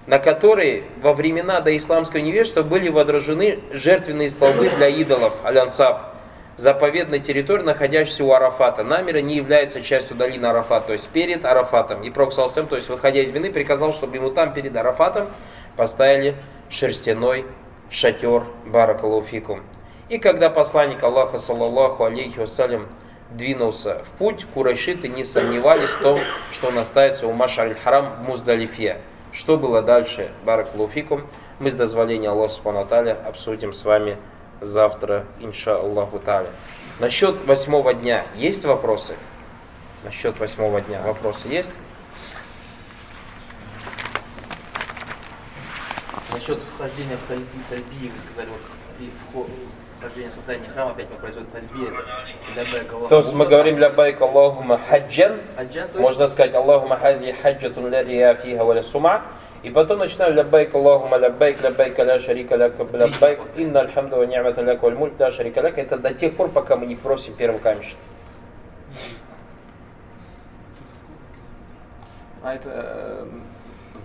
на 0.06 0.20
которой 0.20 0.84
во 1.02 1.12
времена 1.12 1.60
до 1.60 1.76
исламского 1.76 2.20
невежества 2.20 2.62
были 2.62 2.88
водружены 2.88 3.58
жертвенные 3.72 4.30
столбы 4.30 4.70
для 4.70 4.86
идолов, 4.86 5.34
алянсаб 5.42 6.15
заповедной 6.56 7.20
территории, 7.20 7.62
находящейся 7.62 8.24
у 8.24 8.32
Арафата. 8.32 8.82
Намера 8.82 9.20
не 9.20 9.36
является 9.36 9.82
частью 9.82 10.16
долины 10.16 10.46
Арафат, 10.46 10.86
то 10.86 10.92
есть 10.92 11.08
перед 11.08 11.44
Арафатом. 11.44 12.02
И 12.02 12.10
Пророк 12.10 12.32
Салсам, 12.32 12.66
то 12.66 12.76
есть 12.76 12.88
выходя 12.88 13.20
из 13.20 13.30
вины, 13.30 13.52
приказал, 13.52 13.92
чтобы 13.92 14.16
ему 14.16 14.30
там 14.30 14.52
перед 14.54 14.76
Арафатом 14.76 15.28
поставили 15.76 16.34
шерстяной 16.70 17.44
шатер 17.90 18.44
Баракалуфикум. 18.66 19.62
И 20.08 20.18
когда 20.18 20.50
посланник 20.50 21.02
Аллаха, 21.02 21.36
саллаллаху 21.36 22.04
алейхи 22.04 22.38
вассалям, 22.38 22.86
двинулся 23.30 24.04
в 24.04 24.18
путь, 24.18 24.46
курайшиты 24.54 25.08
не 25.08 25.24
сомневались 25.24 25.90
в 25.90 26.00
том, 26.00 26.20
что 26.52 26.68
он 26.68 26.78
остается 26.78 27.26
у 27.26 27.32
Машаль-Харам 27.32 28.22
в 28.22 28.28
Муздалифе. 28.28 28.98
Что 29.32 29.56
было 29.56 29.82
дальше, 29.82 30.30
Баракалуфикум, 30.44 31.26
мы 31.58 31.70
с 31.70 31.74
дозволения 31.74 32.28
Аллаха 32.28 32.54
Субхану 32.54 33.16
обсудим 33.26 33.72
с 33.72 33.84
вами 33.84 34.16
завтра, 34.60 35.24
инша 35.40 35.76
Аллаху 35.76 36.18
Таля. 36.18 36.48
Насчет 36.98 37.44
восьмого 37.46 37.94
дня 37.94 38.26
есть 38.34 38.64
вопросы? 38.64 39.14
Насчет 40.02 40.38
восьмого 40.38 40.80
дня 40.80 41.02
вопросы 41.02 41.48
есть? 41.48 41.70
Насчет 46.32 46.58
вхождения 46.74 47.16
в 47.16 47.28
тальби, 47.28 47.46
тальби 47.68 48.10
вы 48.10 48.18
сказали, 48.30 48.48
вот 48.50 48.60
при 48.98 49.10
вхождении 50.00 50.30
в 50.30 50.34
состояние 50.34 50.70
храма 50.70 50.92
опять 50.92 51.08
мы 51.10 51.16
производим 51.16 51.48
тальби, 51.50 51.88
это 52.56 53.08
То 53.08 53.16
есть 53.18 53.32
мы 53.32 53.46
говорим 53.46 53.78
лябайк 53.78 54.20
Аллахума 54.20 54.78
хаджан, 54.88 55.40
можно 55.94 56.26
сказать 56.26 56.54
Аллахума 56.54 56.98
хази 56.98 57.32
хаджатун 57.32 57.88
ля 57.88 58.04
рия 58.04 58.34
фиха 58.34 58.64
валя 58.64 58.82
сума, 58.82 59.22
и 59.66 59.70
потом 59.70 59.98
начинаю 59.98 60.32
ляббайк 60.32 60.72
Аллахума 60.76 61.16
ляббайк, 61.16 61.60
ляббайк 61.60 61.98
ля 61.98 62.20
шарика 62.20 62.54
ляка 62.54 62.84
ляббайк, 62.84 63.40
инна 63.56 63.80
альхамду 63.80 64.18
ва 64.18 64.22
ни'мата 64.22 64.62
ляка 64.62 64.84
валь 64.84 64.94
мульк 64.94 65.18
ля 65.18 65.32
шарика 65.32 65.60
ляка. 65.60 65.80
Это 65.80 65.98
до 65.98 66.14
тех 66.14 66.36
пор, 66.36 66.50
пока 66.50 66.76
мы 66.76 66.86
не 66.86 66.94
просим 66.94 67.34
первый 67.34 67.58
камешек. 67.58 67.96
А 72.44 72.54
это 72.54 72.68
э, 72.72 73.26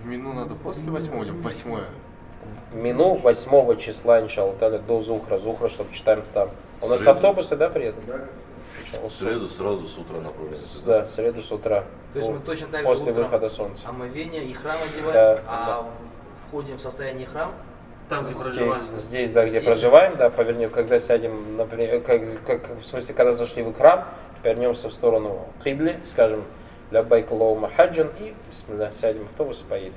в 0.02 0.04
мину 0.04 0.32
надо 0.32 0.56
после 0.56 0.90
восьмого 0.90 1.22
или 1.22 1.30
в 1.30 1.42
восьмое? 1.42 1.84
Мину 2.72 3.14
восьмого 3.14 3.76
числа, 3.76 4.20
иншаллах, 4.20 4.58
до 4.58 5.00
Зухра. 5.00 5.38
Зухра, 5.38 5.68
чтобы 5.68 5.94
читаем 5.94 6.24
там. 6.34 6.50
У 6.80 6.88
нас 6.88 7.06
автобусы, 7.06 7.54
да, 7.54 7.68
приедут? 7.68 8.04
Да. 8.08 8.18
В 9.02 9.10
среду 9.10 9.48
сразу 9.48 9.86
с 9.86 9.98
утра 9.98 10.20
направляется. 10.20 10.84
Да, 10.84 11.02
в 11.02 11.08
среду 11.08 11.42
с 11.42 11.50
утра. 11.50 11.84
То 12.12 12.18
есть 12.18 12.30
мы 12.30 12.40
точно 12.40 12.68
так 12.68 12.80
же 12.80 12.86
после 12.86 13.12
выхода 13.12 13.48
солнца. 13.48 13.88
Омовение 13.88 14.44
и 14.44 14.52
храм 14.52 14.76
одеваем, 14.82 15.12
да, 15.12 15.42
а 15.46 15.66
да. 15.66 15.88
входим 16.48 16.76
в 16.76 16.80
состояние 16.80 17.26
храм. 17.26 17.52
Там, 18.08 18.24
где 18.24 18.34
здесь, 18.34 18.42
проживаем. 18.44 18.96
Здесь, 18.96 19.32
да, 19.32 19.42
где 19.42 19.60
здесь. 19.60 19.64
проживаем, 19.64 20.16
да, 20.16 20.30
повернем, 20.30 20.70
когда 20.70 20.98
сядем, 20.98 21.56
например, 21.56 22.02
как, 22.02 22.22
как, 22.44 22.80
в 22.80 22.84
смысле, 22.84 23.14
когда 23.14 23.32
зашли 23.32 23.62
в 23.62 23.72
храм, 23.74 24.06
повернемся 24.42 24.88
в 24.88 24.92
сторону 24.92 25.46
Кибли, 25.64 26.00
скажем, 26.04 26.44
для 26.90 27.02
байка 27.02 27.34
хаджан 27.76 28.10
и, 28.18 28.34
бисмилля, 28.48 28.92
сядем 28.92 29.24
в 29.26 29.30
автобус 29.30 29.62
и 29.62 29.70
поедем. 29.70 29.94